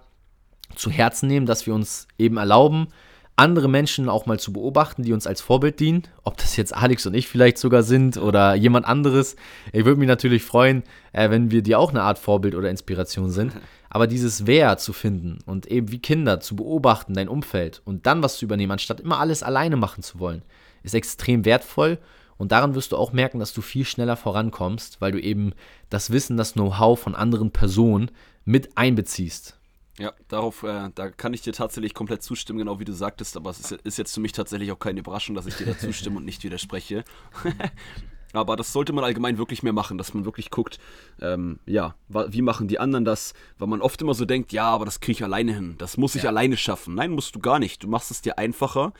zu 0.75 0.91
Herzen 0.91 1.29
nehmen, 1.29 1.47
dass 1.47 1.67
wir 1.67 1.75
uns 1.75 2.09
eben 2.19 2.37
erlauben, 2.37 2.89
andere 3.37 3.69
Menschen 3.69 4.09
auch 4.09 4.27
mal 4.27 4.39
zu 4.39 4.53
beobachten, 4.53 5.03
die 5.03 5.13
uns 5.13 5.27
als 5.27 5.41
Vorbild 5.41 5.81
dienen. 5.81 6.03
Ob 6.23 6.37
das 6.37 6.57
jetzt 6.57 6.75
Alex 6.77 7.07
und 7.07 7.15
ich 7.15 7.29
vielleicht 7.29 7.59
sogar 7.59 7.83
sind 7.83 8.17
oder 8.17 8.55
jemand 8.55 8.87
anderes. 8.87 9.37
Ich 9.73 9.85
würde 9.85 9.99
mich 9.99 10.09
natürlich 10.09 10.43
freuen, 10.43 10.83
äh, 11.13 11.31
wenn 11.31 11.51
wir 11.51 11.63
dir 11.63 11.79
auch 11.79 11.91
eine 11.91 12.03
Art 12.03 12.19
Vorbild 12.19 12.55
oder 12.55 12.71
Inspiration 12.71 13.31
sind. 13.31 13.53
Aber 13.91 14.07
dieses 14.07 14.47
Wer 14.47 14.79
zu 14.79 14.93
finden 14.93 15.39
und 15.45 15.67
eben 15.67 15.93
wie 15.93 15.99
Kinder 15.99 16.41
zu 16.41 16.57
beobachten, 16.57 17.15
dein 17.15 17.29
Umfeld 17.29 17.83
und 17.85 18.07
dann 18.07 18.23
was 18.23 18.39
zu 18.39 18.47
übernehmen, 18.47 18.73
anstatt 18.73 19.01
immer 19.01 19.19
alles 19.19 19.43
alleine 19.43 19.77
machen 19.77 20.03
zu 20.03 20.19
wollen, 20.19 20.43
ist 20.83 20.95
extrem 20.95 21.45
wertvoll. 21.45 21.99
Und 22.39 22.53
daran 22.53 22.75
wirst 22.75 22.93
du 22.93 22.97
auch 22.97 23.13
merken, 23.13 23.39
dass 23.39 23.53
du 23.53 23.61
viel 23.61 23.85
schneller 23.85 24.17
vorankommst, 24.17 25.01
weil 25.01 25.13
du 25.13 25.21
eben 25.21 25.53
das 25.91 26.11
Wissen, 26.11 26.37
das 26.37 26.55
Know-how 26.55 26.99
von 26.99 27.15
anderen 27.15 27.51
Personen 27.51 28.11
mit 28.45 28.77
einbeziehst. 28.77 29.59
Ja, 29.99 30.13
darauf, 30.29 30.63
äh, 30.63 30.89
da 30.95 31.11
kann 31.11 31.35
ich 31.35 31.43
dir 31.43 31.53
tatsächlich 31.53 31.93
komplett 31.93 32.23
zustimmen, 32.23 32.61
genau 32.61 32.81
wie 32.81 32.85
du 32.85 32.95
sagtest, 32.95 33.37
aber 33.37 33.51
es 33.51 33.61
ist, 33.61 33.73
ist 33.73 33.99
jetzt 33.99 34.15
für 34.15 34.21
mich 34.21 34.33
tatsächlich 34.33 34.73
auch 34.73 34.79
keine 34.79 35.01
Überraschung, 35.01 35.35
dass 35.35 35.47
ich 35.47 35.57
dir 35.57 35.67
da 35.67 35.77
zustimme 35.79 36.17
und 36.17 36.25
nicht 36.25 36.43
widerspreche. 36.45 37.05
aber 38.33 38.57
das 38.57 38.73
sollte 38.73 38.95
man 38.95 39.05
allgemein 39.05 39.37
wirklich 39.37 39.63
mehr 39.63 39.75
machen, 39.75 39.99
dass 39.99 40.15
man 40.15 40.25
wirklich 40.25 40.51
guckt, 40.51 40.79
ähm, 41.21 41.59
ja, 41.67 41.95
wie 42.09 42.41
machen 42.41 42.69
die 42.69 42.79
anderen 42.79 43.05
das, 43.05 43.35
weil 43.59 43.69
man 43.69 43.83
oft 43.83 44.01
immer 44.01 44.15
so 44.15 44.25
denkt, 44.25 44.53
ja, 44.53 44.65
aber 44.65 44.87
das 44.87 45.01
kriege 45.01 45.19
ich 45.19 45.25
alleine 45.25 45.55
hin, 45.55 45.75
das 45.77 45.99
muss 45.99 46.15
ich 46.15 46.23
ja. 46.23 46.31
alleine 46.31 46.57
schaffen. 46.57 46.95
Nein, 46.95 47.11
musst 47.11 47.35
du 47.35 47.41
gar 47.41 47.59
nicht. 47.59 47.83
Du 47.83 47.89
machst 47.89 48.11
es 48.11 48.23
dir 48.23 48.39
einfacher, 48.39 48.95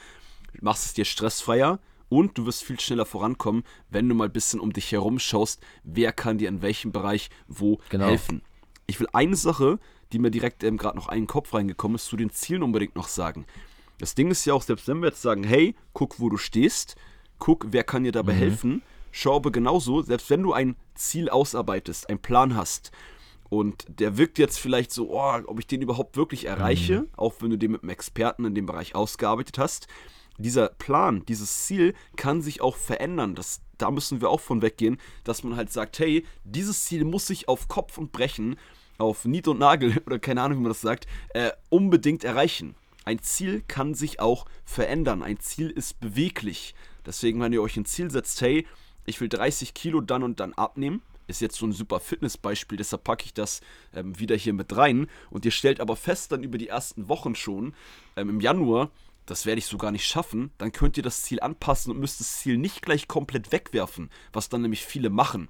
machst 0.61 0.85
es 0.85 0.93
dir 0.93 1.07
stressfreier 1.07 1.79
und 2.11 2.37
du 2.37 2.45
wirst 2.45 2.65
viel 2.65 2.79
schneller 2.79 3.07
vorankommen, 3.07 3.65
wenn 3.89 4.07
du 4.07 4.15
mal 4.15 4.27
ein 4.27 4.33
bisschen 4.33 4.61
um 4.61 4.75
dich 4.75 4.93
herum 4.93 5.19
schaust, 5.19 5.63
wer 5.85 6.13
kann 6.13 6.37
dir 6.37 6.51
in 6.51 6.61
welchem 6.61 6.93
Bereich 6.93 7.31
wo 7.49 7.79
genau. 7.89 8.07
helfen. 8.07 8.43
Ich 8.87 9.01
will 9.01 9.09
eine 9.15 9.37
Sache 9.37 9.79
die 10.13 10.19
mir 10.19 10.31
direkt 10.31 10.65
ähm, 10.65 10.77
gerade 10.77 10.97
noch 10.97 11.09
einen 11.09 11.27
Kopf 11.27 11.55
reingekommen 11.55 11.97
ist, 11.97 12.07
zu 12.07 12.17
den 12.17 12.31
Zielen 12.31 12.63
unbedingt 12.63 12.97
noch 12.97 13.09
sagen. 13.09 13.47
Das 13.99 14.15
Ding 14.15 14.31
ist 14.31 14.45
ja 14.45 14.55
auch, 14.55 14.63
selbst 14.63 14.89
wenn 14.89 15.01
wir 15.01 15.09
jetzt 15.09 15.23
sagen, 15.23 15.45
hey, 15.45 15.75
guck, 15.93 16.19
wo 16.19 16.29
du 16.29 16.37
stehst, 16.37 16.97
guck, 17.39 17.67
wer 17.71 17.85
kann 17.85 18.05
dir 18.05 18.13
dabei 18.13 18.35
mhm. 18.35 18.39
helfen, 18.39 18.83
schau 19.11 19.37
aber 19.37 19.53
genauso, 19.53 20.03
selbst 20.03 20.31
wenn 20.31 20.43
du 20.43 20.53
ein 20.53 20.77
Ziel 20.95 21.29
ausarbeitest, 21.29 22.09
einen 22.09 22.19
Plan 22.19 22.57
hast 22.57 22.91
und 23.49 23.85
der 23.89 24.17
wirkt 24.17 24.39
jetzt 24.39 24.59
vielleicht 24.59 24.93
so, 24.93 25.11
oh, 25.11 25.39
ob 25.47 25.59
ich 25.59 25.67
den 25.67 25.83
überhaupt 25.83 26.17
wirklich 26.17 26.47
erreiche, 26.47 27.03
mhm. 27.03 27.09
auch 27.17 27.35
wenn 27.41 27.51
du 27.51 27.59
den 27.59 27.73
mit 27.73 27.83
einem 27.83 27.91
Experten 27.91 28.45
in 28.45 28.55
dem 28.55 28.67
Bereich 28.67 28.95
ausgearbeitet 28.95 29.59
hast. 29.59 29.89
Dieser 30.39 30.71
Plan, 30.71 31.25
dieses 31.27 31.67
Ziel 31.67 31.95
kann 32.17 32.41
sich 32.41 32.63
auch 32.63 32.77
verändern. 32.77 33.35
Das, 33.35 33.61
da 33.77 33.91
müssen 33.91 34.23
wir 34.23 34.31
auch 34.31 34.41
von 34.41 34.63
weggehen, 34.63 34.99
dass 35.25 35.45
man 35.45 35.57
halt 35.57 35.71
sagt, 35.71 35.99
hey, 35.99 36.25
dieses 36.45 36.87
Ziel 36.87 37.05
muss 37.05 37.27
sich 37.27 37.47
auf 37.47 37.69
Kopf 37.69 37.99
und 37.99 38.11
Brechen, 38.11 38.57
auf 39.03 39.25
Niet 39.25 39.49
und 39.49 39.59
Nagel 39.59 40.01
oder 40.07 40.19
keine 40.19 40.43
Ahnung, 40.43 40.59
wie 40.59 40.63
man 40.63 40.71
das 40.71 40.81
sagt, 40.81 41.07
äh, 41.35 41.51
unbedingt 41.69 42.25
erreichen. 42.25 42.75
Ein 43.05 43.21
Ziel 43.21 43.63
kann 43.67 43.95
sich 43.95 44.21
auch 44.21 44.47
verändern. 44.65 45.23
Ein 45.23 45.41
Ziel 45.41 45.71
ist 45.71 46.01
beweglich. 46.01 46.75
Deswegen, 47.05 47.41
wenn 47.41 47.53
ihr 47.53 47.63
euch 47.63 47.77
ein 47.77 47.85
Ziel 47.85 48.11
setzt, 48.11 48.41
hey, 48.41 48.67
ich 49.05 49.21
will 49.21 49.29
30 49.29 49.75
Kilo 49.75 50.01
dann 50.01 50.23
und 50.23 50.39
dann 50.39 50.55
abnehmen, 50.55 51.03
ist 51.27 51.41
jetzt 51.41 51.57
so 51.57 51.67
ein 51.67 51.73
super 51.73 51.99
Fitnessbeispiel, 51.99 52.79
deshalb 52.79 53.05
packe 53.05 53.25
ich 53.25 53.35
das 53.35 53.61
ähm, 53.95 54.19
wieder 54.19 54.37
hier 54.37 54.53
mit 54.53 54.77
rein. 54.77 55.09
Und 55.31 55.45
ihr 55.45 55.51
stellt 55.51 55.81
aber 55.81 55.97
fest 55.97 56.31
dann 56.31 56.45
über 56.45 56.59
die 56.59 56.69
ersten 56.69 57.09
Wochen 57.09 57.35
schon, 57.35 57.75
ähm, 58.17 58.29
im 58.29 58.41
Januar, 58.41 58.91
das 59.27 59.47
werde 59.47 59.59
ich 59.59 59.67
so 59.67 59.79
gar 59.79 59.91
nicht 59.91 60.07
schaffen, 60.07 60.53
dann 60.59 60.73
könnt 60.73 60.97
ihr 60.97 61.03
das 61.03 61.23
Ziel 61.23 61.41
anpassen 61.41 61.93
und 61.93 61.99
müsst 62.01 62.21
das 62.21 62.39
Ziel 62.39 62.59
nicht 62.59 62.83
gleich 62.83 63.09
komplett 63.09 63.51
wegwerfen, 63.51 64.11
was 64.33 64.49
dann 64.49 64.63
nämlich 64.63 64.85
viele 64.85 65.11
machen. 65.11 65.49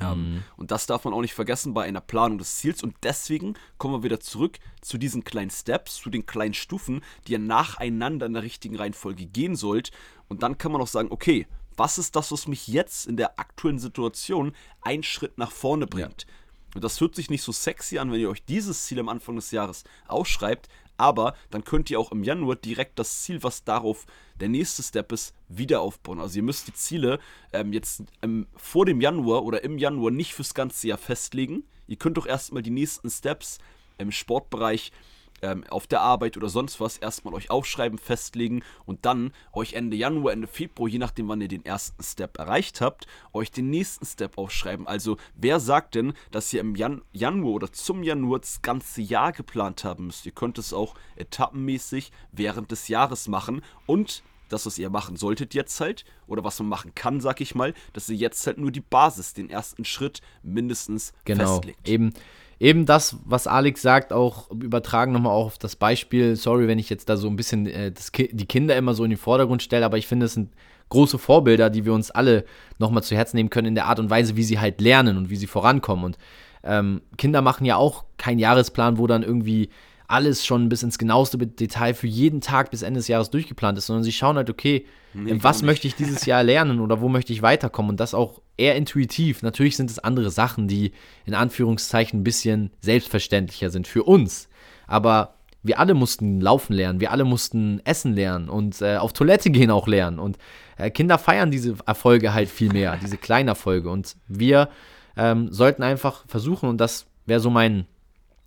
Mhm. 0.00 0.44
Und 0.56 0.70
das 0.70 0.86
darf 0.86 1.04
man 1.04 1.14
auch 1.14 1.20
nicht 1.20 1.34
vergessen 1.34 1.74
bei 1.74 1.84
einer 1.84 2.00
Planung 2.00 2.38
des 2.38 2.56
Ziels. 2.56 2.82
Und 2.82 2.94
deswegen 3.02 3.54
kommen 3.78 3.94
wir 3.94 4.02
wieder 4.02 4.20
zurück 4.20 4.58
zu 4.80 4.98
diesen 4.98 5.24
kleinen 5.24 5.50
Steps, 5.50 5.96
zu 5.96 6.10
den 6.10 6.26
kleinen 6.26 6.54
Stufen, 6.54 7.02
die 7.26 7.32
ihr 7.32 7.38
nacheinander 7.38 8.26
in 8.26 8.34
der 8.34 8.42
richtigen 8.42 8.76
Reihenfolge 8.76 9.26
gehen 9.26 9.56
sollt. 9.56 9.90
Und 10.28 10.42
dann 10.42 10.58
kann 10.58 10.72
man 10.72 10.80
auch 10.80 10.88
sagen, 10.88 11.08
okay, 11.10 11.46
was 11.76 11.98
ist 11.98 12.16
das, 12.16 12.32
was 12.32 12.48
mich 12.48 12.68
jetzt 12.68 13.06
in 13.06 13.16
der 13.16 13.38
aktuellen 13.38 13.78
Situation 13.78 14.52
einen 14.80 15.04
Schritt 15.04 15.38
nach 15.38 15.52
vorne 15.52 15.86
bringt. 15.86 16.26
Ja. 16.26 16.34
Und 16.74 16.84
das 16.84 17.00
hört 17.00 17.14
sich 17.14 17.30
nicht 17.30 17.42
so 17.42 17.52
sexy 17.52 17.98
an, 17.98 18.12
wenn 18.12 18.20
ihr 18.20 18.28
euch 18.28 18.44
dieses 18.44 18.84
Ziel 18.84 19.00
am 19.00 19.08
Anfang 19.08 19.36
des 19.36 19.52
Jahres 19.52 19.84
ausschreibt, 20.06 20.68
aber 20.98 21.34
dann 21.50 21.64
könnt 21.64 21.90
ihr 21.90 21.98
auch 21.98 22.12
im 22.12 22.24
Januar 22.24 22.56
direkt 22.56 22.98
das 22.98 23.22
Ziel, 23.22 23.42
was 23.42 23.64
darauf 23.64 24.04
der 24.40 24.48
nächste 24.48 24.82
Step 24.82 25.12
ist, 25.12 25.34
wieder 25.48 25.80
aufbauen. 25.80 26.20
Also 26.20 26.36
ihr 26.36 26.42
müsst 26.42 26.66
die 26.68 26.74
Ziele 26.74 27.18
ähm, 27.52 27.72
jetzt 27.72 28.02
ähm, 28.22 28.46
vor 28.56 28.84
dem 28.84 29.00
Januar 29.00 29.44
oder 29.44 29.64
im 29.64 29.78
Januar 29.78 30.10
nicht 30.10 30.34
fürs 30.34 30.54
ganze 30.54 30.88
Jahr 30.88 30.98
festlegen. 30.98 31.64
Ihr 31.86 31.96
könnt 31.96 32.16
doch 32.18 32.26
erstmal 32.26 32.62
die 32.62 32.70
nächsten 32.70 33.08
Steps 33.08 33.58
im 33.96 34.12
Sportbereich 34.12 34.92
ähm, 35.42 35.64
auf 35.68 35.86
der 35.86 36.00
Arbeit 36.00 36.36
oder 36.36 36.48
sonst 36.48 36.80
was 36.80 36.98
erstmal 36.98 37.34
euch 37.34 37.50
aufschreiben, 37.50 37.98
festlegen 37.98 38.62
und 38.86 39.04
dann 39.04 39.32
euch 39.52 39.74
Ende 39.74 39.96
Januar, 39.96 40.32
Ende 40.32 40.46
Februar, 40.46 40.88
je 40.88 40.98
nachdem 40.98 41.28
wann 41.28 41.40
ihr 41.40 41.48
den 41.48 41.64
ersten 41.64 42.02
Step 42.02 42.38
erreicht 42.38 42.80
habt, 42.80 43.06
euch 43.32 43.50
den 43.50 43.70
nächsten 43.70 44.06
Step 44.06 44.38
aufschreiben. 44.38 44.86
Also 44.86 45.16
wer 45.34 45.60
sagt 45.60 45.94
denn, 45.94 46.14
dass 46.30 46.52
ihr 46.52 46.60
im 46.60 46.74
Jan 46.74 47.02
Januar 47.12 47.52
oder 47.52 47.72
zum 47.72 48.02
Januar 48.02 48.40
das 48.40 48.62
ganze 48.62 49.00
Jahr 49.00 49.32
geplant 49.32 49.84
haben 49.84 50.06
müsst? 50.06 50.26
Ihr 50.26 50.32
könnt 50.32 50.58
es 50.58 50.72
auch 50.72 50.94
etappenmäßig 51.16 52.12
während 52.32 52.70
des 52.70 52.88
Jahres 52.88 53.28
machen 53.28 53.62
und 53.86 54.22
das, 54.48 54.66
was 54.66 54.78
ihr 54.78 54.90
machen 54.90 55.16
solltet 55.16 55.54
jetzt 55.54 55.80
halt, 55.80 56.04
oder 56.26 56.44
was 56.44 56.58
man 56.58 56.68
machen 56.68 56.94
kann, 56.94 57.20
sag 57.20 57.40
ich 57.40 57.54
mal, 57.54 57.74
dass 57.92 58.08
ihr 58.08 58.16
jetzt 58.16 58.46
halt 58.46 58.58
nur 58.58 58.70
die 58.70 58.80
Basis, 58.80 59.34
den 59.34 59.50
ersten 59.50 59.84
Schritt 59.84 60.20
mindestens 60.42 61.12
genau. 61.24 61.44
festlegt. 61.44 61.88
Eben 61.88 62.12
eben 62.60 62.86
das, 62.86 63.16
was 63.24 63.46
Alex 63.46 63.82
sagt, 63.82 64.12
auch 64.12 64.50
übertragen 64.50 65.12
nochmal 65.12 65.32
auf 65.32 65.58
das 65.58 65.76
Beispiel. 65.76 66.36
Sorry, 66.36 66.68
wenn 66.68 66.78
ich 66.78 66.90
jetzt 66.90 67.08
da 67.08 67.16
so 67.16 67.28
ein 67.28 67.36
bisschen 67.36 67.66
äh, 67.66 67.92
Ki 68.12 68.30
die 68.32 68.46
Kinder 68.46 68.76
immer 68.76 68.94
so 68.94 69.04
in 69.04 69.10
den 69.10 69.18
Vordergrund 69.18 69.62
stelle, 69.62 69.84
aber 69.84 69.98
ich 69.98 70.06
finde, 70.06 70.26
es 70.26 70.34
sind 70.34 70.50
große 70.88 71.18
Vorbilder, 71.18 71.70
die 71.70 71.84
wir 71.84 71.92
uns 71.92 72.10
alle 72.10 72.44
nochmal 72.78 73.02
zu 73.02 73.14
Herzen 73.14 73.36
nehmen 73.36 73.50
können 73.50 73.68
in 73.68 73.74
der 73.74 73.86
Art 73.86 73.98
und 74.00 74.10
Weise, 74.10 74.36
wie 74.36 74.42
sie 74.42 74.58
halt 74.58 74.80
lernen 74.80 75.16
und 75.16 75.30
wie 75.30 75.36
sie 75.36 75.46
vorankommen. 75.46 76.04
Und 76.04 76.18
ähm, 76.64 77.02
Kinder 77.16 77.42
machen 77.42 77.64
ja 77.64 77.76
auch 77.76 78.04
keinen 78.16 78.38
Jahresplan, 78.38 78.98
wo 78.98 79.06
dann 79.06 79.22
irgendwie 79.22 79.68
alles 80.08 80.44
schon 80.44 80.70
bis 80.70 80.82
ins 80.82 80.98
genaueste 80.98 81.36
Detail 81.36 81.92
für 81.92 82.06
jeden 82.06 82.40
Tag 82.40 82.70
bis 82.70 82.82
Ende 82.82 82.98
des 82.98 83.08
Jahres 83.08 83.30
durchgeplant 83.30 83.76
ist, 83.76 83.86
sondern 83.86 84.04
sie 84.04 84.12
schauen 84.12 84.36
halt, 84.36 84.48
okay, 84.48 84.86
nee, 85.12 85.36
was 85.42 85.62
möchte 85.62 85.86
ich 85.86 85.94
dieses 85.94 86.24
Jahr 86.24 86.42
lernen 86.42 86.80
oder 86.80 87.02
wo 87.02 87.08
möchte 87.10 87.32
ich 87.32 87.42
weiterkommen? 87.42 87.90
Und 87.90 88.00
das 88.00 88.14
auch 88.14 88.40
eher 88.56 88.74
intuitiv. 88.74 89.42
Natürlich 89.42 89.76
sind 89.76 89.90
es 89.90 89.98
andere 89.98 90.30
Sachen, 90.30 90.66
die 90.66 90.92
in 91.26 91.34
Anführungszeichen 91.34 92.20
ein 92.20 92.24
bisschen 92.24 92.70
selbstverständlicher 92.80 93.68
sind 93.68 93.86
für 93.86 94.02
uns, 94.02 94.48
aber 94.86 95.34
wir 95.62 95.78
alle 95.78 95.92
mussten 95.92 96.40
laufen 96.40 96.72
lernen, 96.72 97.00
wir 97.00 97.12
alle 97.12 97.24
mussten 97.24 97.80
essen 97.84 98.14
lernen 98.14 98.48
und 98.48 98.80
äh, 98.80 98.96
auf 98.96 99.12
Toilette 99.12 99.50
gehen 99.50 99.70
auch 99.70 99.86
lernen. 99.86 100.18
Und 100.18 100.38
äh, 100.78 100.90
Kinder 100.90 101.18
feiern 101.18 101.50
diese 101.50 101.76
Erfolge 101.84 102.32
halt 102.32 102.48
viel 102.48 102.72
mehr, 102.72 102.96
diese 102.96 103.18
kleinen 103.18 103.48
Erfolge 103.48 103.90
und 103.90 104.16
wir 104.26 104.70
ähm, 105.18 105.52
sollten 105.52 105.82
einfach 105.82 106.24
versuchen 106.28 106.70
und 106.70 106.78
das 106.78 107.06
wäre 107.26 107.40
so 107.40 107.50
mein 107.50 107.86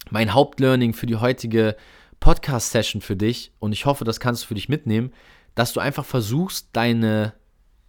mein 0.10 0.34
Hauptlearning 0.34 0.94
für 0.94 1.06
die 1.06 1.18
heutige 1.18 1.76
Podcast-Session 2.20 3.02
für 3.02 3.16
dich 3.16 3.52
und 3.60 3.74
ich 3.74 3.86
hoffe, 3.86 4.04
das 4.04 4.20
kannst 4.20 4.44
du 4.44 4.48
für 4.48 4.56
dich 4.56 4.70
mitnehmen, 4.70 5.12
dass 5.56 5.74
du 5.74 5.80
einfach 5.80 6.06
versuchst, 6.06 6.70
deine, 6.74 7.34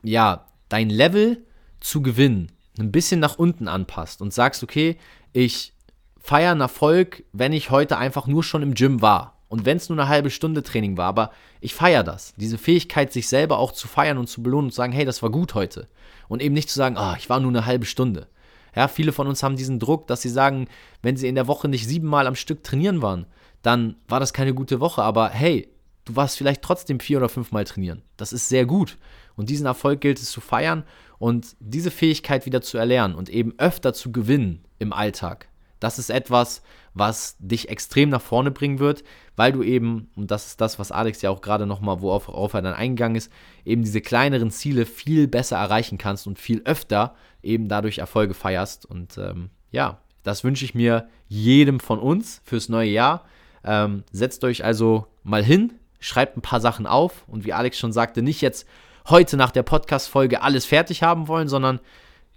ja, 0.02 0.46
dein 0.68 0.90
Level 0.90 1.44
zu 1.80 2.02
gewinnen, 2.02 2.52
ein 2.78 2.92
bisschen 2.92 3.20
nach 3.20 3.38
unten 3.38 3.68
anpasst 3.68 4.22
und 4.22 4.32
sagst, 4.32 4.62
okay, 4.62 4.96
ich 5.32 5.72
feiere 6.18 6.52
einen 6.52 6.60
Erfolg, 6.60 7.24
wenn 7.32 7.52
ich 7.52 7.70
heute 7.70 7.98
einfach 7.98 8.26
nur 8.26 8.42
schon 8.42 8.62
im 8.62 8.74
Gym 8.74 9.02
war. 9.02 9.38
Und 9.48 9.66
wenn 9.66 9.76
es 9.76 9.90
nur 9.90 9.98
eine 9.98 10.08
halbe 10.08 10.30
Stunde 10.30 10.62
Training 10.62 10.96
war, 10.96 11.08
aber 11.08 11.30
ich 11.60 11.74
feiere 11.74 12.02
das. 12.02 12.32
Diese 12.38 12.56
Fähigkeit, 12.56 13.12
sich 13.12 13.28
selber 13.28 13.58
auch 13.58 13.72
zu 13.72 13.86
feiern 13.86 14.16
und 14.16 14.28
zu 14.28 14.42
belohnen 14.42 14.66
und 14.66 14.70
zu 14.70 14.76
sagen, 14.76 14.94
hey, 14.94 15.04
das 15.04 15.22
war 15.22 15.30
gut 15.30 15.52
heute. 15.52 15.88
Und 16.28 16.40
eben 16.40 16.54
nicht 16.54 16.70
zu 16.70 16.76
sagen, 16.76 16.96
oh, 16.98 17.12
ich 17.18 17.28
war 17.28 17.38
nur 17.38 17.50
eine 17.50 17.66
halbe 17.66 17.84
Stunde. 17.84 18.28
Ja, 18.74 18.88
viele 18.88 19.12
von 19.12 19.26
uns 19.26 19.42
haben 19.42 19.56
diesen 19.56 19.78
Druck, 19.78 20.06
dass 20.06 20.22
sie 20.22 20.28
sagen, 20.28 20.68
wenn 21.02 21.16
sie 21.16 21.28
in 21.28 21.34
der 21.34 21.46
Woche 21.46 21.68
nicht 21.68 21.86
siebenmal 21.86 22.26
am 22.26 22.34
Stück 22.34 22.62
trainieren 22.64 23.02
waren, 23.02 23.26
dann 23.62 23.96
war 24.08 24.20
das 24.20 24.32
keine 24.32 24.54
gute 24.54 24.80
Woche. 24.80 25.02
Aber 25.02 25.28
hey, 25.28 25.68
du 26.04 26.16
warst 26.16 26.36
vielleicht 26.36 26.62
trotzdem 26.62 27.00
vier 27.00 27.18
oder 27.18 27.28
fünfmal 27.28 27.64
trainieren. 27.64 28.02
Das 28.16 28.32
ist 28.32 28.48
sehr 28.48 28.66
gut. 28.66 28.98
Und 29.36 29.50
diesen 29.50 29.66
Erfolg 29.66 30.00
gilt 30.00 30.18
es 30.18 30.30
zu 30.30 30.40
feiern 30.40 30.84
und 31.18 31.56
diese 31.60 31.90
Fähigkeit 31.90 32.46
wieder 32.46 32.62
zu 32.62 32.78
erlernen 32.78 33.14
und 33.14 33.28
eben 33.28 33.54
öfter 33.58 33.94
zu 33.94 34.12
gewinnen 34.12 34.64
im 34.78 34.92
Alltag. 34.92 35.48
Das 35.82 35.98
ist 35.98 36.10
etwas, 36.10 36.62
was 36.94 37.36
dich 37.38 37.68
extrem 37.68 38.08
nach 38.10 38.20
vorne 38.20 38.50
bringen 38.50 38.78
wird, 38.78 39.02
weil 39.36 39.52
du 39.52 39.62
eben, 39.62 40.10
und 40.14 40.30
das 40.30 40.46
ist 40.46 40.60
das, 40.60 40.78
was 40.78 40.92
Alex 40.92 41.22
ja 41.22 41.30
auch 41.30 41.40
gerade 41.40 41.66
nochmal, 41.66 42.00
worauf, 42.00 42.54
er 42.54 42.62
dann 42.62 42.74
eingegangen 42.74 43.16
ist, 43.16 43.32
eben 43.64 43.82
diese 43.82 44.00
kleineren 44.00 44.50
Ziele 44.50 44.86
viel 44.86 45.26
besser 45.26 45.56
erreichen 45.56 45.98
kannst 45.98 46.26
und 46.26 46.38
viel 46.38 46.62
öfter 46.64 47.14
eben 47.42 47.68
dadurch 47.68 47.98
Erfolge 47.98 48.34
feierst. 48.34 48.86
Und 48.86 49.18
ähm, 49.18 49.50
ja, 49.70 49.98
das 50.22 50.44
wünsche 50.44 50.64
ich 50.64 50.74
mir 50.74 51.08
jedem 51.28 51.80
von 51.80 51.98
uns 51.98 52.40
fürs 52.44 52.68
neue 52.68 52.90
Jahr. 52.90 53.24
Ähm, 53.64 54.04
setzt 54.12 54.44
euch 54.44 54.64
also 54.64 55.06
mal 55.24 55.42
hin, 55.42 55.72
schreibt 55.98 56.36
ein 56.36 56.42
paar 56.42 56.60
Sachen 56.60 56.86
auf 56.86 57.24
und 57.26 57.44
wie 57.44 57.52
Alex 57.52 57.78
schon 57.78 57.92
sagte, 57.92 58.22
nicht 58.22 58.40
jetzt 58.40 58.68
heute 59.08 59.36
nach 59.36 59.50
der 59.50 59.62
Podcast-Folge 59.62 60.42
alles 60.42 60.64
fertig 60.64 61.02
haben 61.02 61.26
wollen, 61.26 61.48
sondern 61.48 61.80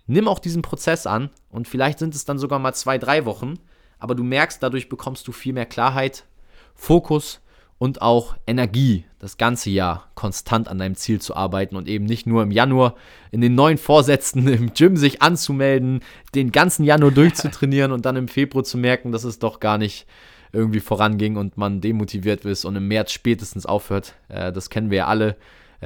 nimm 0.08 0.28
auch 0.28 0.40
diesen 0.40 0.62
Prozess 0.62 1.08
an 1.08 1.30
und 1.50 1.68
vielleicht 1.68 2.00
sind 2.00 2.16
es 2.16 2.26
dann 2.26 2.40
sogar 2.40 2.60
mal 2.60 2.74
zwei, 2.74 2.98
drei 2.98 3.26
Wochen, 3.26 3.56
aber 4.00 4.16
du 4.16 4.24
merkst, 4.24 4.62
dadurch 4.62 4.90
bekommst 4.90 5.28
du 5.28 5.32
viel 5.32 5.54
mehr 5.54 5.66
Klarheit, 5.66 6.26
Fokus 6.76 7.42
und 7.78 8.02
auch 8.02 8.36
Energie, 8.48 9.06
das 9.20 9.38
ganze 9.38 9.70
Jahr 9.70 10.10
konstant 10.16 10.68
an 10.68 10.78
deinem 10.78 10.96
Ziel 10.96 11.20
zu 11.20 11.36
arbeiten 11.36 11.76
und 11.76 11.88
eben 11.88 12.06
nicht 12.06 12.26
nur 12.26 12.44
im 12.44 12.52
Januar 12.52 12.96
in 13.32 13.42
den 13.42 13.56
neuen 13.56 13.78
Vorsätzen 13.78 14.48
im 14.54 14.74
Gym 14.74 14.98
sich 14.98 15.22
anzumelden, 15.22 16.02
den 16.34 16.52
ganzen 16.52 16.84
Januar 16.84 17.12
durchzutrainieren 17.12 17.92
und 17.92 18.06
dann 18.06 18.16
im 18.16 18.28
Februar 18.28 18.64
zu 18.64 18.78
merken, 18.78 19.12
dass 19.12 19.24
es 19.24 19.40
doch 19.40 19.60
gar 19.60 19.78
nicht 19.78 20.08
irgendwie 20.54 20.80
voranging 20.80 21.36
und 21.36 21.58
man 21.58 21.82
demotiviert 21.82 22.46
ist 22.46 22.64
und 22.64 22.78
im 22.78 22.88
März 22.88 23.12
spätestens 23.12 23.66
aufhört. 23.66 24.16
Äh, 24.30 24.54
das 24.54 24.70
kennen 24.70 24.90
wir 24.90 25.00
ja 25.00 25.08
alle. 25.08 25.36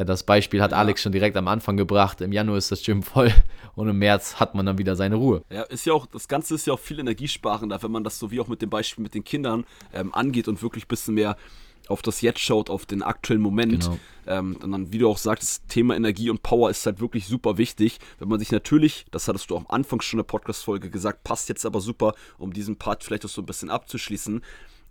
Das 0.05 0.23
Beispiel 0.23 0.61
hat 0.61 0.71
ja. 0.71 0.77
Alex 0.77 1.01
schon 1.01 1.11
direkt 1.11 1.37
am 1.37 1.47
Anfang 1.47 1.77
gebracht. 1.77 2.21
Im 2.21 2.31
Januar 2.31 2.57
ist 2.57 2.71
das 2.71 2.83
Gym 2.83 3.03
voll 3.03 3.33
und 3.75 3.87
im 3.89 3.97
März 3.97 4.35
hat 4.35 4.55
man 4.55 4.65
dann 4.65 4.77
wieder 4.77 4.95
seine 4.95 5.15
Ruhe. 5.15 5.43
Ja, 5.49 5.63
ist 5.63 5.85
ja 5.85 5.93
auch, 5.93 6.05
das 6.05 6.27
Ganze 6.27 6.55
ist 6.55 6.67
ja 6.67 6.73
auch 6.73 6.79
viel 6.79 6.99
energiesparender, 6.99 7.81
wenn 7.81 7.91
man 7.91 8.03
das 8.03 8.19
so 8.19 8.31
wie 8.31 8.39
auch 8.39 8.47
mit 8.47 8.61
dem 8.61 8.69
Beispiel 8.69 9.03
mit 9.03 9.13
den 9.13 9.23
Kindern 9.23 9.65
ähm, 9.93 10.13
angeht 10.13 10.47
und 10.47 10.61
wirklich 10.61 10.85
ein 10.85 10.89
bisschen 10.89 11.15
mehr 11.15 11.37
auf 11.89 12.01
das 12.01 12.21
Jetzt 12.21 12.39
schaut, 12.39 12.69
auf 12.69 12.85
den 12.85 13.01
aktuellen 13.01 13.41
Moment. 13.41 13.85
Genau. 13.85 13.99
Ähm, 14.27 14.57
und 14.61 14.71
dann, 14.71 14.93
wie 14.93 14.99
du 14.99 15.09
auch 15.09 15.17
sagst, 15.17 15.43
das 15.43 15.67
Thema 15.67 15.95
Energie 15.95 16.29
und 16.29 16.43
Power 16.43 16.69
ist 16.69 16.85
halt 16.85 16.99
wirklich 16.99 17.25
super 17.27 17.57
wichtig. 17.57 17.99
Wenn 18.19 18.29
man 18.29 18.39
sich 18.39 18.51
natürlich, 18.51 19.05
das 19.11 19.27
hattest 19.27 19.49
du 19.49 19.57
am 19.57 19.65
Anfang 19.67 19.99
schon 20.01 20.19
in 20.19 20.23
der 20.23 20.31
Podcast-Folge 20.31 20.89
gesagt, 20.89 21.23
passt 21.23 21.49
jetzt 21.49 21.65
aber 21.65 21.81
super, 21.81 22.13
um 22.37 22.53
diesen 22.53 22.77
Part 22.77 23.03
vielleicht 23.03 23.25
auch 23.25 23.29
so 23.29 23.41
ein 23.41 23.47
bisschen 23.47 23.71
abzuschließen. 23.71 24.41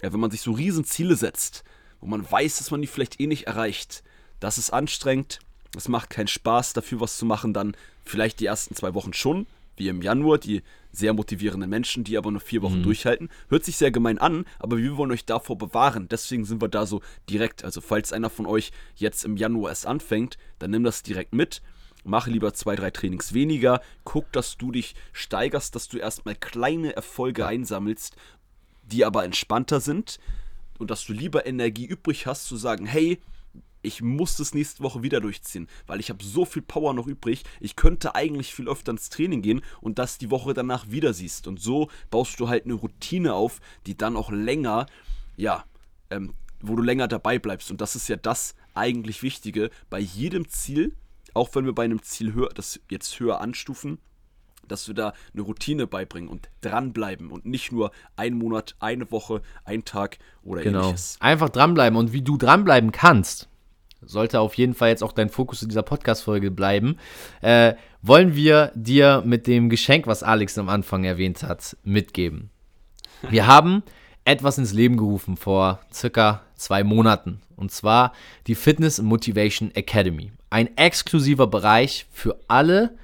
Äh, 0.01 0.13
wenn 0.13 0.21
man 0.21 0.31
sich 0.31 0.41
so 0.41 0.53
riesen 0.53 0.85
Ziele 0.85 1.15
setzt, 1.15 1.63
wo 2.01 2.07
man 2.07 2.29
weiß, 2.29 2.59
dass 2.59 2.71
man 2.71 2.81
die 2.81 2.89
vielleicht 2.89 3.21
eh 3.21 3.27
nicht 3.27 3.47
erreicht, 3.47 4.03
das 4.41 4.59
ist 4.59 4.71
anstrengend, 4.71 5.41
es 5.77 5.89
macht 5.89 6.11
keinen 6.11 6.29
Spaß, 6.29 6.73
dafür 6.73 7.01
was 7.01 7.19
zu 7.19 7.27
machen, 7.27 7.53
dann 7.53 7.77
vielleicht 8.05 8.41
die 8.41 8.47
ersten 8.47 8.75
zwei 8.75 8.95
Wochen 8.95 9.13
schon, 9.13 9.47
wie 9.77 9.89
im 9.89 10.03
Januar, 10.03 10.39
die 10.39 10.63
sehr 10.93 11.13
motivierenden 11.13 11.69
Menschen, 11.71 12.05
die 12.05 12.17
aber 12.17 12.31
nur 12.31 12.41
vier 12.41 12.63
Wochen 12.63 12.79
mhm. 12.79 12.83
durchhalten. 12.85 13.29
Hört 13.49 13.65
sich 13.65 13.77
sehr 13.77 13.91
gemein 13.91 14.19
an, 14.19 14.45
aber 14.59 14.79
wir 14.79 14.97
wollen 14.97 15.13
euch 15.13 15.25
davor 15.25 15.57
bewahren. 15.57 16.09
Deswegen 16.09 16.45
sind 16.45 16.61
wir 16.61 16.69
da 16.69 16.87
so 16.87 17.03
direkt. 17.29 17.65
Also 17.65 17.81
falls 17.81 18.13
einer 18.13 18.31
von 18.31 18.47
euch 18.47 18.73
jetzt 18.97 19.25
im 19.25 19.37
Januar 19.37 19.71
erst 19.71 19.87
anfängt, 19.87 20.39
dann 20.59 20.71
nimm 20.71 20.85
das 20.85 21.03
direkt 21.03 21.35
mit. 21.35 21.63
Mach 22.05 22.27
lieber 22.27 22.55
zwei, 22.55 22.75
drei 22.75 22.91
Trainings 22.91 23.35
weniger. 23.35 23.81
Guck, 24.05 24.33
dass 24.33 24.57
du 24.57 24.73
dich 24.73 24.95
steigerst, 25.13 25.75
dass 25.75 25.89
du 25.89 25.99
erstmal 25.99 26.35
kleine 26.35 26.97
Erfolge 26.97 27.47
einsammelst, 27.47 28.17
die 28.85 29.05
aber 29.05 29.25
entspannter 29.25 29.81
sind. 29.81 30.19
Und 30.79 30.91
dass 30.91 31.05
du 31.05 31.13
lieber 31.13 31.47
Energie 31.47 31.85
übrig 31.85 32.27
hast, 32.27 32.47
zu 32.47 32.57
sagen, 32.57 32.87
hey, 32.87 33.19
ich 33.83 34.03
muss 34.03 34.37
das 34.37 34.55
nächste 34.55 34.83
Woche 34.83 35.03
wieder 35.03 35.21
durchziehen, 35.21 35.69
weil 35.87 36.01
ich 36.01 36.11
habe 36.11 36.23
so 36.23 36.45
viel 36.45 36.63
Power 36.63 36.95
noch 36.95 37.07
übrig. 37.07 37.45
Ich 37.61 37.77
könnte 37.77 38.15
eigentlich 38.15 38.55
viel 38.55 38.69
öfter 38.69 38.93
ins 38.93 39.09
Training 39.09 39.43
gehen 39.43 39.63
und 39.81 39.99
das 39.99 40.19
die 40.19 40.31
Woche 40.31 40.55
danach 40.55 40.91
wieder 40.91 41.13
siehst. 41.13 41.47
Und 41.47 41.61
so 41.61 41.89
baust 42.11 42.39
du 42.41 42.49
halt 42.49 42.65
eine 42.65 42.75
Routine 42.75 43.35
auf, 43.35 43.61
die 43.87 43.97
dann 43.97 44.17
auch 44.17 44.31
länger, 44.31 44.87
ja, 45.37 45.65
ähm, 46.11 46.35
wo 46.61 46.75
du 46.75 46.83
länger 46.83 47.09
dabei 47.09 47.39
bleibst. 47.39 47.71
Und 47.71 47.81
das 47.81 47.95
ist 47.95 48.09
ja 48.09 48.17
das 48.17 48.55
eigentlich 48.75 49.23
Wichtige 49.23 49.71
bei 49.91 50.01
jedem 50.01 50.49
Ziel, 50.49 50.95
auch 51.35 51.55
wenn 51.55 51.65
wir 51.65 51.75
bei 51.75 51.85
einem 51.85 52.03
Ziel 52.03 52.33
höher, 52.33 52.49
das 52.49 52.81
jetzt 52.91 53.21
höher 53.21 53.41
anstufen, 53.41 53.99
dass 54.67 54.89
wir 54.89 54.95
da 54.95 55.13
eine 55.33 55.43
Routine 55.43 55.87
beibringen 55.87 56.29
und 56.29 56.51
dranbleiben 56.61 57.31
und 57.31 57.47
nicht 57.47 57.73
nur 57.73 57.91
ein 58.17 58.35
Monat, 58.35 58.77
eine 58.81 59.11
Woche, 59.11 59.41
ein 59.65 59.85
Tag 59.85 60.19
oder 60.43 60.63
genau. 60.63 60.81
ähnliches. 60.81 61.17
Einfach 61.21 61.49
dranbleiben 61.49 61.99
und 61.99 62.13
wie 62.13 62.23
du 62.23 62.37
dranbleiben 62.37 62.93
kannst, 62.93 63.49
sollte 64.03 64.41
auf 64.41 64.55
jeden 64.55 64.75
Fall 64.75 64.91
jetzt 64.91 65.03
auch 65.03 65.13
dein 65.13 65.29
Fokus 65.29 65.63
in 65.63 65.69
dieser 65.69 65.83
Podcast-Folge 65.83 66.51
bleiben, 66.51 66.99
äh, 67.41 67.75
wollen 68.03 68.35
wir 68.35 68.73
dir 68.75 69.23
mit 69.25 69.47
dem 69.47 69.69
Geschenk, 69.69 70.07
was 70.07 70.23
Alex 70.23 70.57
am 70.59 70.69
Anfang 70.69 71.05
erwähnt 71.05 71.43
hat, 71.43 71.77
mitgeben. 71.83 72.51
Wir 73.29 73.47
haben 73.49 73.83
etwas 74.25 74.59
ins 74.59 74.73
Leben 74.73 74.97
gerufen 74.97 75.37
vor 75.37 75.81
circa 75.93 76.43
zwei 76.55 76.85
Monaten. 76.85 77.41
Und 77.57 77.73
zwar 77.73 78.13
die 78.47 78.55
Fitness 78.55 79.01
Motivation 79.01 79.75
Academy. 79.75 80.33
Ein 80.51 80.77
exklusiver 80.77 81.47
Bereich 81.47 82.07
für 82.13 82.39
alle 82.47 82.97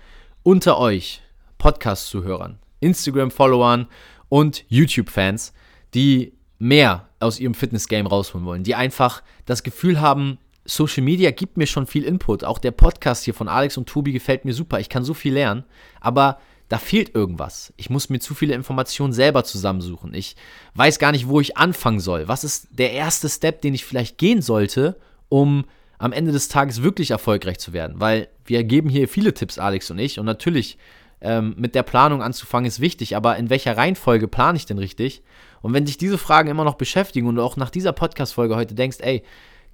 unter 0.42 0.78
euch 0.78 1.22
Podcast-Zuhörern, 1.58 2.58
Instagram-Followern 2.80 3.86
und 4.28 4.64
YouTube-Fans, 4.68 5.54
die 5.94 6.34
mehr 6.58 7.08
aus 7.20 7.40
ihrem 7.40 7.54
Fitness-Game 7.54 8.06
rausholen 8.06 8.46
wollen, 8.46 8.62
die 8.62 8.74
einfach 8.74 9.22
das 9.46 9.62
Gefühl 9.62 10.00
haben, 10.00 10.38
Social 10.64 11.02
Media 11.02 11.30
gibt 11.30 11.56
mir 11.56 11.66
schon 11.66 11.86
viel 11.86 12.04
Input. 12.04 12.44
Auch 12.44 12.58
der 12.58 12.70
Podcast 12.70 13.24
hier 13.24 13.34
von 13.34 13.48
Alex 13.48 13.76
und 13.76 13.88
Tobi 13.88 14.12
gefällt 14.12 14.44
mir 14.44 14.54
super. 14.54 14.80
Ich 14.80 14.88
kann 14.88 15.04
so 15.04 15.14
viel 15.14 15.34
lernen. 15.34 15.64
Aber 16.00 16.38
da 16.68 16.78
fehlt 16.78 17.14
irgendwas. 17.14 17.72
Ich 17.76 17.90
muss 17.90 18.08
mir 18.08 18.20
zu 18.20 18.34
viele 18.34 18.54
Informationen 18.54 19.12
selber 19.12 19.44
zusammensuchen. 19.44 20.14
Ich 20.14 20.36
weiß 20.74 20.98
gar 20.98 21.12
nicht, 21.12 21.28
wo 21.28 21.40
ich 21.40 21.56
anfangen 21.58 22.00
soll. 22.00 22.28
Was 22.28 22.44
ist 22.44 22.68
der 22.70 22.92
erste 22.92 23.28
Step, 23.28 23.60
den 23.60 23.74
ich 23.74 23.84
vielleicht 23.84 24.16
gehen 24.16 24.40
sollte, 24.40 24.98
um 25.28 25.66
am 25.98 26.12
Ende 26.12 26.32
des 26.32 26.48
Tages 26.48 26.82
wirklich 26.82 27.10
erfolgreich 27.10 27.58
zu 27.58 27.74
werden? 27.74 28.00
Weil 28.00 28.28
wir 28.46 28.64
geben 28.64 28.88
hier 28.88 29.08
viele 29.08 29.34
Tipps, 29.34 29.58
Alex 29.58 29.90
und 29.90 29.98
ich. 29.98 30.18
Und 30.18 30.24
natürlich 30.24 30.78
ähm, 31.20 31.54
mit 31.58 31.74
der 31.74 31.82
Planung 31.82 32.22
anzufangen 32.22 32.66
ist 32.66 32.80
wichtig. 32.80 33.14
Aber 33.14 33.36
in 33.36 33.50
welcher 33.50 33.76
Reihenfolge 33.76 34.28
plane 34.28 34.56
ich 34.56 34.64
denn 34.64 34.78
richtig? 34.78 35.22
Und 35.60 35.74
wenn 35.74 35.84
dich 35.84 35.98
diese 35.98 36.18
Fragen 36.18 36.48
immer 36.48 36.64
noch 36.64 36.76
beschäftigen 36.76 37.26
und 37.26 37.36
du 37.36 37.42
auch 37.42 37.56
nach 37.56 37.70
dieser 37.70 37.92
Podcast-Folge 37.92 38.56
heute 38.56 38.74
denkst, 38.74 38.98
ey, 39.00 39.22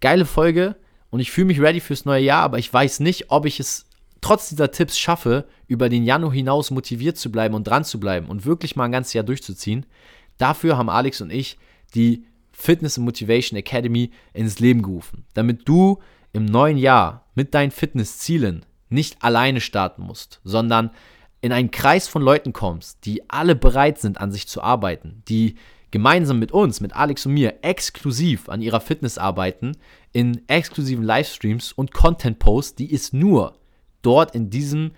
geile 0.00 0.24
Folge 0.24 0.76
und 1.10 1.20
ich 1.20 1.30
fühle 1.30 1.46
mich 1.46 1.60
ready 1.60 1.80
fürs 1.80 2.04
neue 2.04 2.22
Jahr, 2.22 2.42
aber 2.42 2.58
ich 2.58 2.72
weiß 2.72 3.00
nicht, 3.00 3.30
ob 3.30 3.46
ich 3.46 3.60
es 3.60 3.86
trotz 4.20 4.48
dieser 4.48 4.70
Tipps 4.70 4.98
schaffe, 4.98 5.46
über 5.66 5.88
den 5.88 6.04
Januar 6.04 6.32
hinaus 6.32 6.70
motiviert 6.70 7.16
zu 7.16 7.32
bleiben 7.32 7.54
und 7.54 7.64
dran 7.64 7.84
zu 7.84 7.98
bleiben 7.98 8.26
und 8.26 8.44
wirklich 8.44 8.76
mal 8.76 8.84
ein 8.84 8.92
ganzes 8.92 9.14
Jahr 9.14 9.24
durchzuziehen. 9.24 9.86
Dafür 10.38 10.76
haben 10.76 10.90
Alex 10.90 11.20
und 11.20 11.30
ich 11.30 11.58
die 11.94 12.24
Fitness 12.52 12.98
and 12.98 13.06
Motivation 13.06 13.58
Academy 13.58 14.10
ins 14.32 14.58
Leben 14.58 14.82
gerufen, 14.82 15.24
damit 15.34 15.68
du 15.68 15.98
im 16.32 16.44
neuen 16.44 16.76
Jahr 16.76 17.26
mit 17.34 17.54
deinen 17.54 17.70
Fitnesszielen 17.70 18.64
nicht 18.88 19.22
alleine 19.22 19.60
starten 19.60 20.02
musst, 20.02 20.40
sondern 20.44 20.90
in 21.40 21.52
einen 21.52 21.70
Kreis 21.70 22.06
von 22.06 22.22
Leuten 22.22 22.52
kommst, 22.52 23.06
die 23.06 23.28
alle 23.30 23.54
bereit 23.54 23.98
sind, 23.98 24.20
an 24.20 24.30
sich 24.30 24.46
zu 24.46 24.62
arbeiten, 24.62 25.22
die 25.28 25.56
gemeinsam 25.90 26.38
mit 26.38 26.53
uns, 26.53 26.81
mit 26.81 26.94
Alex 26.94 27.26
und 27.26 27.35
mir, 27.35 27.59
exklusiv 27.62 28.48
an 28.48 28.62
ihrer 28.62 28.81
Fitness 28.81 29.18
arbeiten, 29.18 29.76
in 30.12 30.42
exklusiven 30.48 31.05
Livestreams 31.05 31.72
und 31.72 31.92
Content-Posts, 31.92 32.76
die 32.76 32.92
es 32.92 33.12
nur 33.12 33.55
dort 34.03 34.35
in 34.35 34.50
diesem 34.50 34.92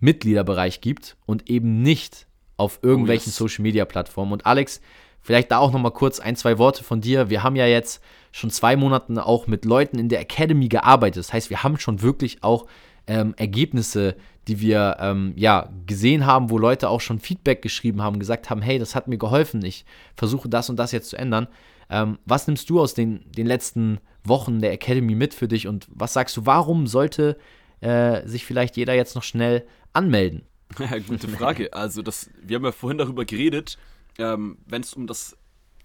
Mitgliederbereich 0.00 0.80
gibt 0.80 1.16
und 1.26 1.48
eben 1.50 1.82
nicht 1.82 2.26
auf 2.56 2.80
irgendwelchen 2.82 3.28
oh, 3.28 3.32
yes. 3.32 3.36
Social-Media-Plattformen. 3.36 4.32
Und 4.32 4.46
Alex, 4.46 4.80
vielleicht 5.20 5.50
da 5.50 5.58
auch 5.58 5.72
nochmal 5.72 5.92
kurz 5.92 6.20
ein, 6.20 6.36
zwei 6.36 6.58
Worte 6.58 6.84
von 6.84 7.00
dir. 7.00 7.30
Wir 7.30 7.42
haben 7.42 7.56
ja 7.56 7.66
jetzt 7.66 8.02
schon 8.32 8.50
zwei 8.50 8.76
Monate 8.76 9.24
auch 9.24 9.46
mit 9.46 9.64
Leuten 9.64 9.98
in 9.98 10.08
der 10.08 10.20
Academy 10.20 10.68
gearbeitet. 10.68 11.18
Das 11.18 11.32
heißt, 11.32 11.50
wir 11.50 11.62
haben 11.62 11.78
schon 11.78 12.02
wirklich 12.02 12.42
auch 12.42 12.66
ähm, 13.06 13.34
Ergebnisse 13.36 14.16
die 14.50 14.60
wir 14.60 14.96
ähm, 14.98 15.32
ja 15.36 15.70
gesehen 15.86 16.26
haben, 16.26 16.50
wo 16.50 16.58
Leute 16.58 16.88
auch 16.88 17.00
schon 17.00 17.20
Feedback 17.20 17.62
geschrieben 17.62 18.02
haben, 18.02 18.18
gesagt 18.18 18.50
haben, 18.50 18.62
hey, 18.62 18.78
das 18.80 18.94
hat 18.96 19.06
mir 19.06 19.16
geholfen, 19.18 19.64
ich 19.64 19.84
versuche 20.16 20.48
das 20.48 20.68
und 20.68 20.76
das 20.76 20.92
jetzt 20.92 21.10
zu 21.10 21.16
ändern. 21.16 21.46
Ähm, 21.88 22.18
was 22.24 22.48
nimmst 22.48 22.68
du 22.70 22.80
aus 22.80 22.94
den, 22.94 23.30
den 23.30 23.46
letzten 23.46 24.00
Wochen 24.24 24.60
der 24.60 24.72
Academy 24.72 25.14
mit 25.14 25.34
für 25.34 25.46
dich 25.46 25.68
und 25.68 25.86
was 25.90 26.14
sagst 26.14 26.36
du, 26.36 26.46
warum 26.46 26.86
sollte 26.86 27.36
äh, 27.80 28.26
sich 28.26 28.44
vielleicht 28.44 28.76
jeder 28.76 28.94
jetzt 28.94 29.14
noch 29.14 29.22
schnell 29.22 29.66
anmelden? 29.92 30.42
Ja, 30.78 30.98
gute 31.06 31.28
Frage. 31.28 31.72
Also 31.72 32.02
das, 32.02 32.28
wir 32.42 32.56
haben 32.56 32.64
ja 32.64 32.72
vorhin 32.72 32.98
darüber 32.98 33.24
geredet, 33.24 33.78
ähm, 34.18 34.58
wenn 34.66 34.82
es 34.82 34.94
um 34.94 35.06
das 35.06 35.36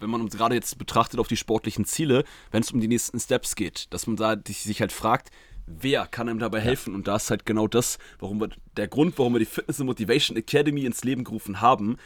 wenn 0.01 0.09
man 0.09 0.19
uns 0.19 0.35
gerade 0.35 0.55
jetzt 0.55 0.77
betrachtet 0.77 1.21
auf 1.21 1.29
die 1.29 1.37
sportlichen 1.37 1.85
Ziele, 1.85 2.25
wenn 2.51 2.61
es 2.61 2.71
um 2.71 2.81
die 2.81 2.89
nächsten 2.89 3.17
Steps 3.17 3.55
geht, 3.55 3.87
dass 3.93 4.07
man 4.07 4.17
da 4.17 4.35
sich 4.45 4.81
halt 4.81 4.91
fragt, 4.91 5.31
wer 5.65 6.05
kann 6.07 6.29
einem 6.29 6.39
dabei 6.39 6.59
helfen? 6.59 6.91
Ja. 6.91 6.95
Und 6.95 7.07
da 7.07 7.15
ist 7.15 7.29
halt 7.29 7.45
genau 7.45 7.67
das, 7.67 7.97
warum 8.19 8.39
wir, 8.41 8.49
der 8.77 8.87
Grund, 8.87 9.17
warum 9.17 9.33
wir 9.33 9.39
die 9.39 9.45
Fitness 9.45 9.79
and 9.79 9.87
Motivation 9.87 10.37
Academy 10.37 10.85
ins 10.85 11.03
Leben 11.03 11.23
gerufen 11.23 11.61
haben, 11.61 11.97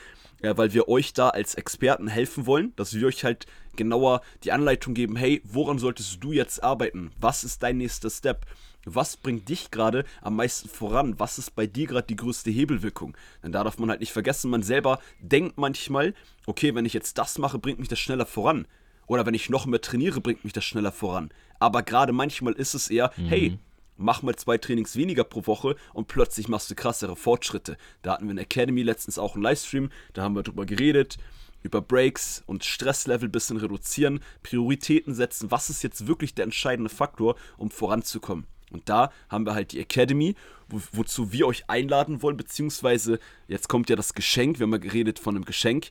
ja, 0.42 0.58
weil 0.58 0.74
wir 0.74 0.88
euch 0.88 1.14
da 1.14 1.30
als 1.30 1.56
Experten 1.56 2.08
helfen 2.08 2.46
wollen, 2.46 2.74
dass 2.76 2.94
wir 2.94 3.08
euch 3.08 3.24
halt 3.24 3.46
genauer 3.76 4.22
die 4.44 4.52
Anleitung 4.52 4.94
geben, 4.94 5.16
hey, 5.16 5.42
woran 5.44 5.80
solltest 5.80 6.24
du 6.24 6.32
jetzt 6.32 6.64
arbeiten? 6.64 7.12
Was 7.20 7.44
ist 7.44 7.62
dein 7.64 7.78
nächster 7.78 8.10
Step? 8.10 8.46
Was 8.86 9.18
bringt 9.18 9.50
dich 9.50 9.72
gerade 9.72 10.06
am 10.22 10.38
meisten 10.38 10.70
voran? 10.70 11.20
Was 11.20 11.38
ist 11.38 11.56
bei 11.56 11.68
dir 11.68 11.88
gerade 11.88 12.08
die 12.08 12.16
größte 12.16 12.50
Hebelwirkung? 12.50 13.16
Denn 13.44 13.52
da 13.52 13.64
darf 13.64 13.78
man 13.78 13.90
halt 13.90 14.00
nicht 14.00 14.14
vergessen, 14.14 14.50
man 14.50 14.64
selber 14.64 15.00
denkt 15.20 15.58
manchmal, 15.58 16.14
okay, 16.46 16.74
wenn 16.74 16.86
ich 16.86 16.94
jetzt 16.94 17.18
das 17.18 17.38
mache, 17.38 17.60
bringt 17.60 17.80
mich 17.80 17.90
das 17.90 18.00
schneller 18.00 18.26
voran. 18.26 18.66
Oder 19.10 19.26
wenn 19.26 19.34
ich 19.34 19.50
noch 19.50 19.66
mehr 19.66 19.82
trainiere, 19.82 20.22
bringt 20.22 20.44
mich 20.44 20.54
das 20.54 20.64
schneller 20.64 20.92
voran. 20.92 21.32
Aber 21.58 21.82
gerade 21.82 22.14
manchmal 22.14 22.54
ist 22.54 22.76
es 22.76 22.90
eher, 22.90 23.12
mhm. 23.18 23.28
hey, 23.28 23.58
mach 23.98 24.22
mal 24.22 24.36
zwei 24.36 24.60
Trainings 24.60 24.96
weniger 24.96 25.24
pro 25.24 25.48
Woche 25.48 25.76
und 25.94 26.08
plötzlich 26.08 26.48
machst 26.48 26.70
du 26.70 26.76
krassere 26.76 27.16
Fortschritte. 27.16 27.76
Da 28.04 28.14
hatten 28.14 28.26
wir 28.26 28.32
in 28.32 28.38
der 28.38 28.46
Academy 28.46 28.84
letztens 28.84 29.18
auch 29.18 29.34
einen 29.34 29.42
Livestream, 29.42 29.90
da 30.14 30.22
haben 30.22 30.36
wir 30.36 30.44
drüber 30.44 30.68
geredet, 30.68 31.18
über 31.64 31.82
Breaks 31.82 32.44
und 32.46 32.64
Stresslevel 32.64 33.28
ein 33.28 33.32
bisschen 33.32 33.58
reduzieren, 33.58 34.20
Prioritäten 34.44 35.16
setzen, 35.16 35.50
was 35.50 35.72
ist 35.72 35.82
jetzt 35.82 36.06
wirklich 36.06 36.36
der 36.36 36.46
entscheidende 36.46 36.92
Faktor, 36.92 37.36
um 37.58 37.72
voranzukommen. 37.72 38.46
Und 38.72 38.88
da 38.90 39.12
haben 39.28 39.48
wir 39.48 39.56
halt 39.56 39.72
die 39.72 39.80
Academy, 39.80 40.36
wo, 40.68 40.80
wozu 40.92 41.32
wir 41.32 41.48
euch 41.48 41.68
einladen 41.68 42.22
wollen, 42.22 42.38
beziehungsweise 42.38 43.20
jetzt 43.48 43.68
kommt 43.70 43.90
ja 43.90 43.96
das 43.96 44.14
Geschenk, 44.14 44.60
wir 44.60 44.66
haben 44.66 44.74
ja 44.74 44.78
geredet 44.78 45.18
von 45.18 45.36
einem 45.36 45.46
Geschenk, 45.46 45.90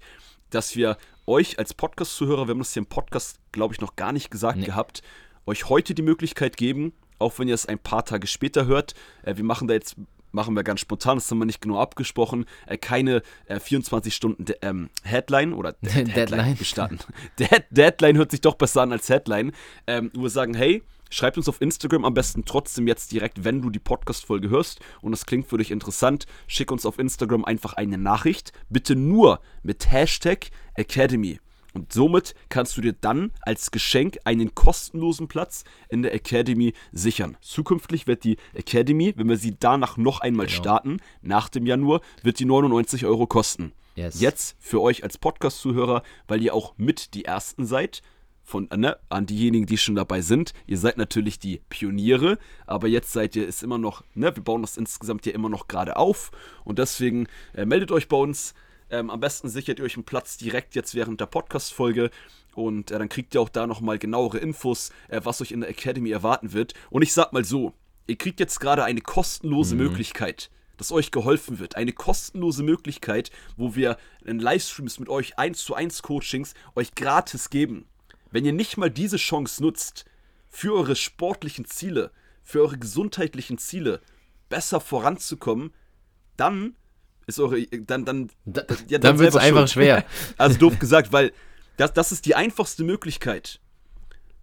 dass 0.50 0.76
wir 0.76 0.96
euch 1.26 1.58
als 1.58 1.74
Podcast-Zuhörer, 1.74 2.46
wir 2.46 2.52
haben 2.52 2.58
das 2.58 2.72
hier 2.72 2.82
im 2.82 2.86
Podcast, 2.86 3.38
glaube 3.52 3.74
ich, 3.74 3.80
noch 3.80 3.96
gar 3.96 4.12
nicht 4.12 4.30
gesagt 4.30 4.58
nee. 4.58 4.66
gehabt, 4.66 5.02
euch 5.46 5.68
heute 5.68 5.94
die 5.94 6.02
Möglichkeit 6.02 6.56
geben, 6.56 6.92
auch 7.18 7.38
wenn 7.38 7.48
ihr 7.48 7.54
es 7.54 7.66
ein 7.66 7.78
paar 7.78 8.04
Tage 8.04 8.26
später 8.26 8.66
hört. 8.66 8.94
Äh, 9.22 9.36
wir 9.36 9.44
machen 9.44 9.68
da 9.68 9.74
jetzt 9.74 9.96
machen 10.32 10.54
wir 10.54 10.64
ganz 10.64 10.80
spontan, 10.80 11.16
das 11.16 11.30
haben 11.30 11.38
wir 11.38 11.46
nicht 11.46 11.60
genau 11.60 11.80
abgesprochen, 11.80 12.46
äh, 12.66 12.76
keine 12.76 13.22
äh, 13.46 13.60
24 13.60 14.14
Stunden 14.14 14.44
De 14.44 14.56
ähm, 14.62 14.90
Headline 15.02 15.52
oder 15.52 15.72
De 15.72 15.92
Deadline, 16.04 16.14
Deadline 16.14 16.56
gestanden. 16.58 16.98
Dead 17.38 17.64
Deadline 17.70 18.16
hört 18.16 18.30
sich 18.30 18.40
doch 18.40 18.54
besser 18.54 18.82
an 18.82 18.92
als 18.92 19.08
Headline. 19.08 19.52
Ähm, 19.86 20.10
nur 20.14 20.30
sagen, 20.30 20.54
hey, 20.54 20.82
Schreibt 21.10 21.38
uns 21.38 21.48
auf 21.48 21.62
Instagram 21.62 22.04
am 22.04 22.12
besten 22.12 22.44
trotzdem 22.44 22.86
jetzt 22.86 23.12
direkt, 23.12 23.42
wenn 23.42 23.62
du 23.62 23.70
die 23.70 23.78
Podcast-Folge 23.78 24.50
hörst 24.50 24.80
und 25.00 25.10
das 25.12 25.24
klingt 25.24 25.46
für 25.46 25.56
dich 25.56 25.70
interessant. 25.70 26.26
Schick 26.46 26.70
uns 26.70 26.84
auf 26.84 26.98
Instagram 26.98 27.46
einfach 27.46 27.72
eine 27.72 27.96
Nachricht. 27.96 28.52
Bitte 28.68 28.94
nur 28.94 29.40
mit 29.62 29.90
Hashtag 29.90 30.50
Academy. 30.74 31.40
Und 31.78 31.92
somit 31.92 32.34
kannst 32.48 32.76
du 32.76 32.80
dir 32.80 32.92
dann 32.92 33.30
als 33.40 33.70
Geschenk 33.70 34.18
einen 34.24 34.52
kostenlosen 34.54 35.28
Platz 35.28 35.62
in 35.88 36.02
der 36.02 36.12
Academy 36.12 36.72
sichern. 36.90 37.36
Zukünftig 37.40 38.08
wird 38.08 38.24
die 38.24 38.36
Academy, 38.52 39.14
wenn 39.16 39.28
wir 39.28 39.36
sie 39.36 39.54
danach 39.58 39.96
noch 39.96 40.20
einmal 40.20 40.46
genau. 40.46 40.58
starten, 40.58 40.96
nach 41.22 41.48
dem 41.48 41.66
Januar, 41.66 42.00
wird 42.24 42.40
die 42.40 42.46
99 42.46 43.06
Euro 43.06 43.28
kosten. 43.28 43.72
Yes. 43.94 44.20
Jetzt 44.20 44.56
für 44.58 44.82
euch 44.82 45.04
als 45.04 45.18
Podcast-Zuhörer, 45.18 46.02
weil 46.26 46.42
ihr 46.42 46.52
auch 46.52 46.74
mit 46.78 47.14
die 47.14 47.24
Ersten 47.24 47.64
seid, 47.64 48.02
von, 48.42 48.68
ne, 48.74 48.96
an 49.08 49.26
diejenigen, 49.26 49.66
die 49.66 49.78
schon 49.78 49.94
dabei 49.94 50.20
sind. 50.20 50.54
Ihr 50.66 50.78
seid 50.78 50.96
natürlich 50.96 51.38
die 51.38 51.60
Pioniere, 51.68 52.38
aber 52.66 52.88
jetzt 52.88 53.12
seid 53.12 53.36
ihr 53.36 53.46
es 53.46 53.62
immer 53.62 53.78
noch, 53.78 54.02
ne, 54.14 54.34
wir 54.34 54.42
bauen 54.42 54.62
das 54.62 54.76
insgesamt 54.76 55.26
ja 55.26 55.32
immer 55.32 55.48
noch 55.48 55.68
gerade 55.68 55.96
auf 55.96 56.32
und 56.64 56.80
deswegen 56.80 57.28
äh, 57.54 57.66
meldet 57.66 57.92
euch 57.92 58.08
bei 58.08 58.16
uns. 58.16 58.54
Ähm, 58.90 59.10
am 59.10 59.20
besten 59.20 59.48
sichert 59.48 59.78
ihr 59.78 59.84
euch 59.84 59.96
einen 59.96 60.04
Platz 60.04 60.36
direkt 60.38 60.74
jetzt 60.74 60.94
während 60.94 61.20
der 61.20 61.26
Podcast-Folge 61.26 62.10
und 62.54 62.90
äh, 62.90 62.98
dann 62.98 63.08
kriegt 63.08 63.34
ihr 63.34 63.40
auch 63.40 63.48
da 63.48 63.66
nochmal 63.66 63.98
genauere 63.98 64.38
Infos, 64.38 64.90
äh, 65.08 65.20
was 65.24 65.40
euch 65.40 65.52
in 65.52 65.60
der 65.60 65.70
Academy 65.70 66.10
erwarten 66.10 66.52
wird. 66.52 66.74
Und 66.90 67.02
ich 67.02 67.12
sag 67.12 67.32
mal 67.32 67.44
so, 67.44 67.74
ihr 68.06 68.16
kriegt 68.16 68.40
jetzt 68.40 68.60
gerade 68.60 68.84
eine 68.84 69.00
kostenlose 69.00 69.74
mhm. 69.74 69.82
Möglichkeit 69.82 70.50
dass 70.78 70.92
euch 70.92 71.10
geholfen 71.10 71.58
wird. 71.58 71.76
Eine 71.76 71.92
kostenlose 71.92 72.62
Möglichkeit, 72.62 73.30
wo 73.56 73.74
wir 73.74 73.98
in 74.24 74.38
Livestreams 74.38 74.98
mit 74.98 75.08
euch 75.08 75.36
1 75.38 75.62
zu 75.64 75.74
1 75.74 76.02
Coachings 76.02 76.54
euch 76.74 76.94
gratis 76.94 77.50
geben. 77.50 77.86
Wenn 78.30 78.44
ihr 78.44 78.52
nicht 78.52 78.76
mal 78.76 78.90
diese 78.90 79.16
Chance 79.16 79.62
nutzt, 79.62 80.06
für 80.48 80.74
eure 80.74 80.96
sportlichen 80.96 81.66
Ziele, 81.66 82.10
für 82.42 82.62
eure 82.62 82.78
gesundheitlichen 82.78 83.58
Ziele 83.58 84.00
besser 84.48 84.80
voranzukommen, 84.80 85.74
dann 86.36 86.76
ist 87.28 87.38
eure, 87.38 87.62
dann, 87.66 88.04
dann, 88.04 88.30
da, 88.44 88.62
ja, 88.88 88.98
dann, 88.98 89.00
dann 89.00 89.18
wird 89.18 89.30
es 89.30 89.36
einfach 89.36 89.68
schwer. 89.68 90.04
Also 90.38 90.58
doof 90.58 90.78
gesagt, 90.78 91.12
weil 91.12 91.32
das, 91.76 91.92
das 91.92 92.10
ist 92.10 92.26
die 92.26 92.34
einfachste 92.34 92.82
Möglichkeit, 92.82 93.60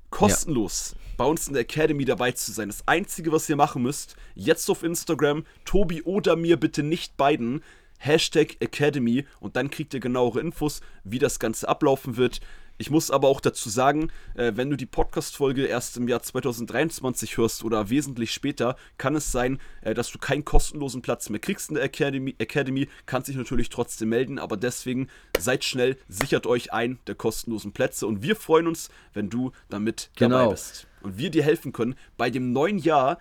kostenlos 0.09 0.93
ja. 0.93 1.13
bei 1.17 1.25
uns 1.25 1.47
in 1.47 1.53
der 1.53 1.63
Academy 1.63 2.05
dabei 2.05 2.31
zu 2.31 2.51
sein. 2.51 2.69
Das 2.69 2.87
Einzige, 2.87 3.31
was 3.31 3.49
ihr 3.49 3.55
machen 3.55 3.81
müsst, 3.81 4.15
jetzt 4.35 4.69
auf 4.69 4.83
Instagram, 4.83 5.45
Tobi 5.65 6.03
oder 6.03 6.35
mir 6.35 6.57
bitte 6.57 6.83
nicht 6.83 7.17
beiden, 7.17 7.61
Hashtag 7.97 8.57
Academy 8.59 9.25
und 9.39 9.55
dann 9.55 9.69
kriegt 9.69 9.93
ihr 9.93 9.99
genauere 9.99 10.39
Infos, 10.39 10.81
wie 11.03 11.19
das 11.19 11.39
Ganze 11.39 11.67
ablaufen 11.67 12.17
wird. 12.17 12.39
Ich 12.77 12.89
muss 12.89 13.09
aber 13.09 13.29
auch 13.29 13.39
dazu 13.39 13.69
sagen, 13.69 14.11
äh, 14.35 14.53
wenn 14.55 14.69
du 14.69 14.75
die 14.75 14.85
Podcast-Folge 14.85 15.65
erst 15.65 15.95
im 15.95 16.07
Jahr 16.07 16.21
2023 16.21 17.37
hörst 17.37 17.63
oder 17.63 17.89
wesentlich 17.89 18.31
später, 18.31 18.75
kann 18.97 19.15
es 19.15 19.31
sein, 19.31 19.59
äh, 19.81 19.93
dass 19.93 20.11
du 20.11 20.19
keinen 20.19 20.43
kostenlosen 20.43 21.01
Platz 21.01 21.29
mehr 21.29 21.39
kriegst 21.39 21.69
in 21.69 21.75
der 21.75 21.85
Academy. 21.85 22.35
Academy 22.37 22.89
kannst 23.05 23.29
dich 23.29 23.37
natürlich 23.37 23.69
trotzdem 23.69 24.09
melden, 24.09 24.39
aber 24.39 24.57
deswegen 24.57 25.07
seid 25.39 25.63
schnell, 25.63 25.97
sichert 26.09 26.45
euch 26.47 26.73
ein 26.73 26.99
der 27.07 27.15
kostenlosen 27.15 27.71
Plätze 27.71 28.07
und 28.07 28.21
wir 28.21 28.35
freuen 28.35 28.67
uns, 28.67 28.89
wenn 29.13 29.29
du 29.29 29.51
damit 29.69 30.09
genau. 30.15 30.39
dabei 30.39 30.51
bist. 30.51 30.87
Und 31.01 31.17
wir 31.17 31.29
dir 31.29 31.43
helfen 31.43 31.71
können 31.71 31.95
bei 32.17 32.29
dem 32.29 32.51
neuen 32.51 32.77
Jahr, 32.77 33.19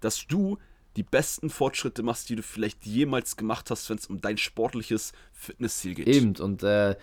dass 0.00 0.26
du 0.26 0.58
die 0.96 1.02
besten 1.04 1.50
Fortschritte 1.50 2.02
machst, 2.02 2.28
die 2.28 2.34
du 2.34 2.42
vielleicht 2.42 2.84
jemals 2.84 3.36
gemacht 3.36 3.70
hast, 3.70 3.88
wenn 3.88 3.98
es 3.98 4.06
um 4.06 4.20
dein 4.20 4.38
sportliches 4.38 5.12
Fitnessziel 5.32 5.94
geht. 5.94 6.08
Eben, 6.08 6.34
und 6.36 6.64
äh, 6.64 6.96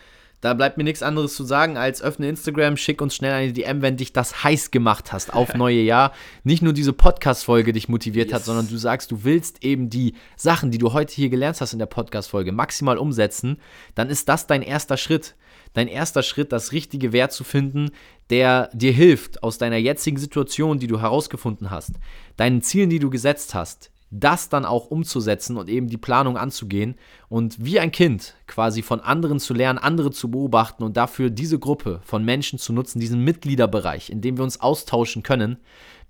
da 0.46 0.54
bleibt 0.54 0.78
mir 0.78 0.84
nichts 0.84 1.02
anderes 1.02 1.36
zu 1.36 1.44
sagen, 1.44 1.76
als 1.76 2.04
öffne 2.04 2.30
Instagram, 2.30 2.78
schick 2.78 3.02
uns 3.02 3.16
schnell 3.16 3.34
eine 3.34 3.52
DM, 3.52 3.82
wenn 3.82 3.98
dich 3.98 4.14
das 4.14 4.44
heiß 4.44 4.70
gemacht 4.70 5.12
hast 5.12 5.34
auf 5.34 5.54
neue 5.56 5.82
Jahr. 5.82 6.14
Nicht 6.44 6.62
nur 6.62 6.72
diese 6.72 6.94
Podcast-Folge 6.94 7.74
dich 7.74 7.90
motiviert 7.90 8.28
yes. 8.28 8.36
hat, 8.36 8.46
sondern 8.46 8.68
du 8.68 8.78
sagst, 8.78 9.10
du 9.10 9.24
willst 9.24 9.64
eben 9.64 9.90
die 9.90 10.14
Sachen, 10.36 10.70
die 10.70 10.78
du 10.78 10.94
heute 10.94 11.16
hier 11.16 11.30
gelernt 11.30 11.60
hast 11.62 11.74
in 11.74 11.80
der 11.80 11.88
Podcast-Folge, 11.88 12.52
maximal 12.52 13.00
umsetzen. 13.00 13.58
Dann 13.96 14.12
ist 14.12 14.30
das 14.30 14.46
dein 14.46 14.62
erster 14.62 14.98
Schritt. 14.98 15.34
Dein 15.74 15.88
erster 15.88 16.22
Schritt, 16.22 16.52
das 16.52 16.74
richtige 16.74 17.12
Wert 17.12 17.32
zu 17.32 17.44
finden, 17.44 17.90
der 18.30 18.70
dir 18.72 18.92
hilft, 18.92 19.42
aus 19.42 19.58
deiner 19.58 19.78
jetzigen 19.78 20.18
Situation, 20.18 20.78
die 20.78 20.86
du 20.86 21.02
herausgefunden 21.02 21.72
hast, 21.72 21.94
deinen 22.38 22.62
Zielen, 22.62 22.92
die 22.92 23.00
du 23.00 23.10
gesetzt 23.10 23.56
hast, 23.56 23.90
das 24.12 24.50
dann 24.50 24.66
auch 24.66 24.88
umzusetzen 24.88 25.58
und 25.58 25.70
eben 25.70 25.88
die 25.88 25.98
Planung 25.98 26.38
anzugehen 26.38 26.96
und 27.28 27.64
wie 27.64 27.80
ein 27.80 27.92
Kind 27.92 28.36
quasi 28.48 28.82
von 28.82 29.02
anderen 29.02 29.40
zu 29.40 29.54
lernen, 29.54 29.80
andere 29.80 30.12
zu 30.12 30.30
beobachten 30.30 30.84
und 30.84 30.96
dafür 30.96 31.30
diese 31.30 31.60
Gruppe 31.60 32.02
von 32.04 32.24
Menschen 32.24 32.60
zu 32.60 32.72
nutzen, 32.72 33.00
diesen 33.00 33.24
Mitgliederbereich, 33.24 34.10
in 34.10 34.22
dem 34.22 34.38
wir 34.38 34.44
uns 34.44 34.62
austauschen 34.62 35.24
können 35.24 35.58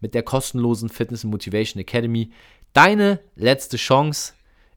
mit 0.02 0.14
der 0.14 0.24
kostenlosen 0.24 0.90
Fitness 0.90 1.24
Motivation 1.24 1.82
Academy. 1.82 2.32
Deine 2.74 3.20
letzte 3.36 3.78
Chance 3.78 4.34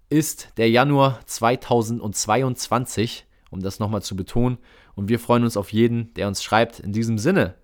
ist 0.08 0.48
der 0.56 0.70
Januar 0.70 1.20
2022, 1.26 3.26
um 3.50 3.60
das 3.60 3.78
nochmal 3.78 4.02
zu 4.02 4.16
betonen. 4.16 4.58
Und 4.94 5.08
wir 5.08 5.18
freuen 5.18 5.44
uns 5.44 5.56
auf 5.56 5.72
jeden, 5.72 6.14
der 6.14 6.28
uns 6.28 6.42
schreibt. 6.42 6.80
In 6.80 6.92
diesem 6.92 7.18
Sinne, 7.18 7.54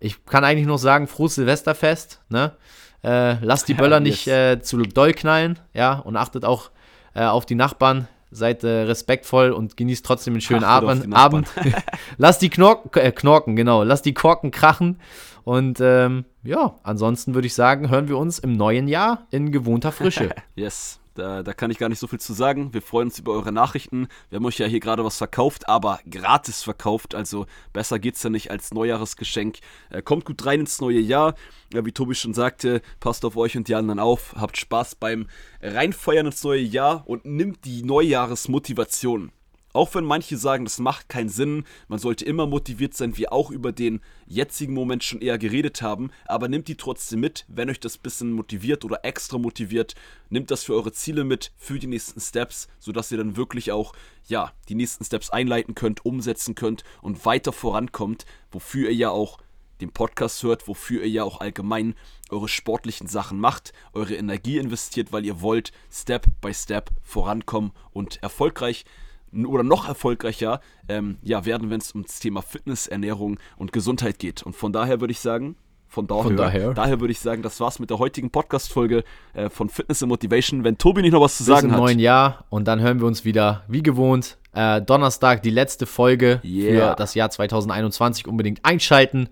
ich 0.00 0.24
kann 0.24 0.44
eigentlich 0.44 0.66
nur 0.66 0.78
sagen, 0.78 1.06
frohes 1.06 1.36
Silvesterfest. 1.36 2.20
Ne? 2.28 2.56
Äh, 3.02 3.34
lasst 3.44 3.68
die 3.68 3.74
Böller 3.74 4.00
nicht 4.00 4.26
äh, 4.26 4.60
zu 4.60 4.78
doll 4.82 5.12
knallen, 5.12 5.58
ja, 5.72 5.98
und 5.98 6.16
achtet 6.16 6.44
auch 6.44 6.70
äh, 7.14 7.24
auf 7.24 7.46
die 7.46 7.54
Nachbarn. 7.54 8.08
Seid 8.30 8.62
äh, 8.62 8.82
respektvoll 8.82 9.52
und 9.52 9.78
genießt 9.78 10.04
trotzdem 10.04 10.34
einen 10.34 10.42
schönen 10.42 10.64
Abend. 10.64 11.14
Abend. 11.14 11.48
lasst 12.18 12.42
die 12.42 12.50
Knorken, 12.50 12.90
äh, 12.98 13.10
Knorken, 13.10 13.56
genau, 13.56 13.82
lasst 13.84 14.04
die 14.04 14.12
Korken 14.12 14.50
krachen. 14.50 15.00
Und 15.44 15.80
ähm, 15.80 16.26
ja, 16.42 16.74
ansonsten 16.82 17.34
würde 17.34 17.46
ich 17.46 17.54
sagen, 17.54 17.88
hören 17.88 18.08
wir 18.08 18.18
uns 18.18 18.38
im 18.38 18.52
neuen 18.52 18.86
Jahr 18.86 19.26
in 19.30 19.50
gewohnter 19.50 19.92
Frische. 19.92 20.28
yes. 20.56 21.00
Da, 21.18 21.42
da, 21.42 21.52
kann 21.52 21.72
ich 21.72 21.78
gar 21.78 21.88
nicht 21.88 21.98
so 21.98 22.06
viel 22.06 22.20
zu 22.20 22.32
sagen. 22.32 22.72
Wir 22.72 22.80
freuen 22.80 23.08
uns 23.08 23.18
über 23.18 23.32
eure 23.32 23.50
Nachrichten. 23.50 24.06
Wir 24.30 24.36
haben 24.36 24.46
euch 24.46 24.58
ja 24.58 24.66
hier 24.66 24.78
gerade 24.78 25.04
was 25.04 25.18
verkauft, 25.18 25.68
aber 25.68 25.98
gratis 26.08 26.62
verkauft. 26.62 27.16
Also 27.16 27.46
besser 27.72 27.98
geht's 27.98 28.22
ja 28.22 28.30
nicht 28.30 28.52
als 28.52 28.72
Neujahresgeschenk. 28.72 29.58
Äh, 29.90 30.00
kommt 30.00 30.24
gut 30.24 30.46
rein 30.46 30.60
ins 30.60 30.80
neue 30.80 31.00
Jahr. 31.00 31.34
Ja, 31.74 31.84
wie 31.84 31.90
Tobi 31.90 32.14
schon 32.14 32.34
sagte, 32.34 32.82
passt 33.00 33.24
auf 33.24 33.36
euch 33.36 33.56
und 33.56 33.66
die 33.66 33.74
anderen 33.74 33.98
auf. 33.98 34.36
Habt 34.36 34.58
Spaß 34.58 34.94
beim 34.94 35.26
Reinfeuern 35.60 36.26
ins 36.26 36.44
neue 36.44 36.60
Jahr 36.60 37.02
und 37.08 37.24
nimmt 37.24 37.64
die 37.64 37.82
Neujahresmotivation 37.82 39.32
auch 39.72 39.94
wenn 39.94 40.04
manche 40.04 40.36
sagen, 40.36 40.64
das 40.64 40.78
macht 40.78 41.08
keinen 41.08 41.28
Sinn, 41.28 41.64
man 41.88 41.98
sollte 41.98 42.24
immer 42.24 42.46
motiviert 42.46 42.94
sein, 42.94 43.16
wir 43.16 43.32
auch 43.32 43.50
über 43.50 43.72
den 43.72 44.00
jetzigen 44.26 44.74
Moment 44.74 45.04
schon 45.04 45.20
eher 45.20 45.38
geredet 45.38 45.82
haben, 45.82 46.10
aber 46.26 46.48
nehmt 46.48 46.68
die 46.68 46.76
trotzdem 46.76 47.20
mit, 47.20 47.44
wenn 47.48 47.70
euch 47.70 47.80
das 47.80 47.98
bisschen 47.98 48.32
motiviert 48.32 48.84
oder 48.84 49.04
extra 49.04 49.38
motiviert, 49.38 49.94
nehmt 50.30 50.50
das 50.50 50.64
für 50.64 50.74
eure 50.74 50.92
Ziele 50.92 51.24
mit, 51.24 51.52
für 51.56 51.78
die 51.78 51.86
nächsten 51.86 52.20
Steps, 52.20 52.68
sodass 52.78 53.12
ihr 53.12 53.18
dann 53.18 53.36
wirklich 53.36 53.72
auch, 53.72 53.92
ja, 54.26 54.52
die 54.68 54.74
nächsten 54.74 55.04
Steps 55.04 55.30
einleiten 55.30 55.74
könnt, 55.74 56.04
umsetzen 56.04 56.54
könnt 56.54 56.84
und 57.02 57.24
weiter 57.24 57.52
vorankommt, 57.52 58.24
wofür 58.50 58.88
ihr 58.88 58.96
ja 58.96 59.10
auch 59.10 59.38
den 59.80 59.92
Podcast 59.92 60.42
hört, 60.42 60.66
wofür 60.66 61.02
ihr 61.02 61.08
ja 61.08 61.24
auch 61.24 61.40
allgemein 61.40 61.94
eure 62.30 62.48
sportlichen 62.48 63.06
Sachen 63.06 63.38
macht, 63.38 63.72
eure 63.92 64.16
Energie 64.16 64.58
investiert, 64.58 65.12
weil 65.12 65.24
ihr 65.24 65.40
wollt 65.40 65.72
Step 65.90 66.26
by 66.40 66.52
Step 66.52 66.90
vorankommen 67.02 67.72
und 67.92 68.22
erfolgreich 68.22 68.84
oder 69.32 69.62
noch 69.62 69.88
erfolgreicher 69.88 70.60
ähm, 70.88 71.18
ja, 71.22 71.44
werden, 71.44 71.70
wenn 71.70 71.80
es 71.80 71.92
ums 71.94 72.18
Thema 72.20 72.42
Fitness, 72.42 72.86
Ernährung 72.86 73.38
und 73.56 73.72
Gesundheit 73.72 74.18
geht. 74.18 74.42
Und 74.42 74.54
von 74.54 74.72
daher 74.72 75.00
würde 75.00 75.12
ich 75.12 75.20
sagen, 75.20 75.56
von 75.88 76.06
daher, 76.06 76.22
von 76.22 76.36
daher. 76.36 76.74
daher 76.74 77.00
würde 77.00 77.12
ich 77.12 77.18
sagen, 77.18 77.42
das 77.42 77.60
war's 77.60 77.78
mit 77.78 77.88
der 77.88 77.98
heutigen 77.98 78.30
Podcast-Folge 78.30 79.04
äh, 79.32 79.48
von 79.48 79.70
Fitness 79.70 80.02
and 80.02 80.10
Motivation. 80.10 80.62
Wenn 80.62 80.76
Tobi 80.76 81.00
nicht 81.00 81.12
noch 81.12 81.22
was 81.22 81.38
zu 81.38 81.44
Bis 81.44 81.54
sagen 81.54 81.68
im 81.68 81.72
hat. 81.72 81.80
neuen 81.80 81.98
Jahr 81.98 82.44
und 82.50 82.68
dann 82.68 82.80
hören 82.80 83.00
wir 83.00 83.06
uns 83.06 83.24
wieder, 83.24 83.64
wie 83.68 83.82
gewohnt, 83.82 84.36
äh, 84.52 84.82
Donnerstag, 84.82 85.42
die 85.42 85.50
letzte 85.50 85.86
Folge 85.86 86.40
yeah. 86.44 86.90
für 86.90 86.96
das 86.96 87.14
Jahr 87.14 87.30
2021. 87.30 88.26
Unbedingt 88.28 88.64
einschalten 88.64 89.30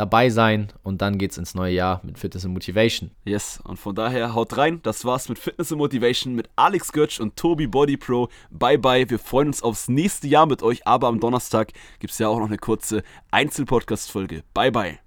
dabei 0.00 0.30
sein 0.30 0.72
und 0.82 1.02
dann 1.02 1.18
geht's 1.18 1.36
ins 1.36 1.54
neue 1.54 1.74
Jahr 1.74 2.00
mit 2.02 2.18
Fitness 2.18 2.46
und 2.46 2.54
Motivation. 2.54 3.10
Yes, 3.24 3.60
und 3.62 3.78
von 3.78 3.94
daher 3.94 4.34
haut 4.34 4.56
rein. 4.56 4.80
Das 4.82 5.04
war's 5.04 5.28
mit 5.28 5.38
Fitness 5.38 5.70
und 5.70 5.78
Motivation 5.78 6.34
mit 6.34 6.48
Alex 6.56 6.90
Götsch 6.92 7.20
und 7.20 7.36
Tobi 7.36 7.66
Body 7.66 7.96
Pro. 7.96 8.28
Bye 8.50 8.78
bye. 8.78 9.08
Wir 9.08 9.18
freuen 9.18 9.48
uns 9.48 9.62
aufs 9.62 9.88
nächste 9.88 10.26
Jahr 10.26 10.46
mit 10.46 10.62
euch, 10.62 10.86
aber 10.86 11.08
am 11.08 11.20
Donnerstag 11.20 11.72
gibt's 11.98 12.18
ja 12.18 12.28
auch 12.28 12.38
noch 12.38 12.48
eine 12.48 12.58
kurze 12.58 13.02
Einzelpodcast-Folge. 13.30 14.42
Bye 14.54 14.72
bye. 14.72 14.98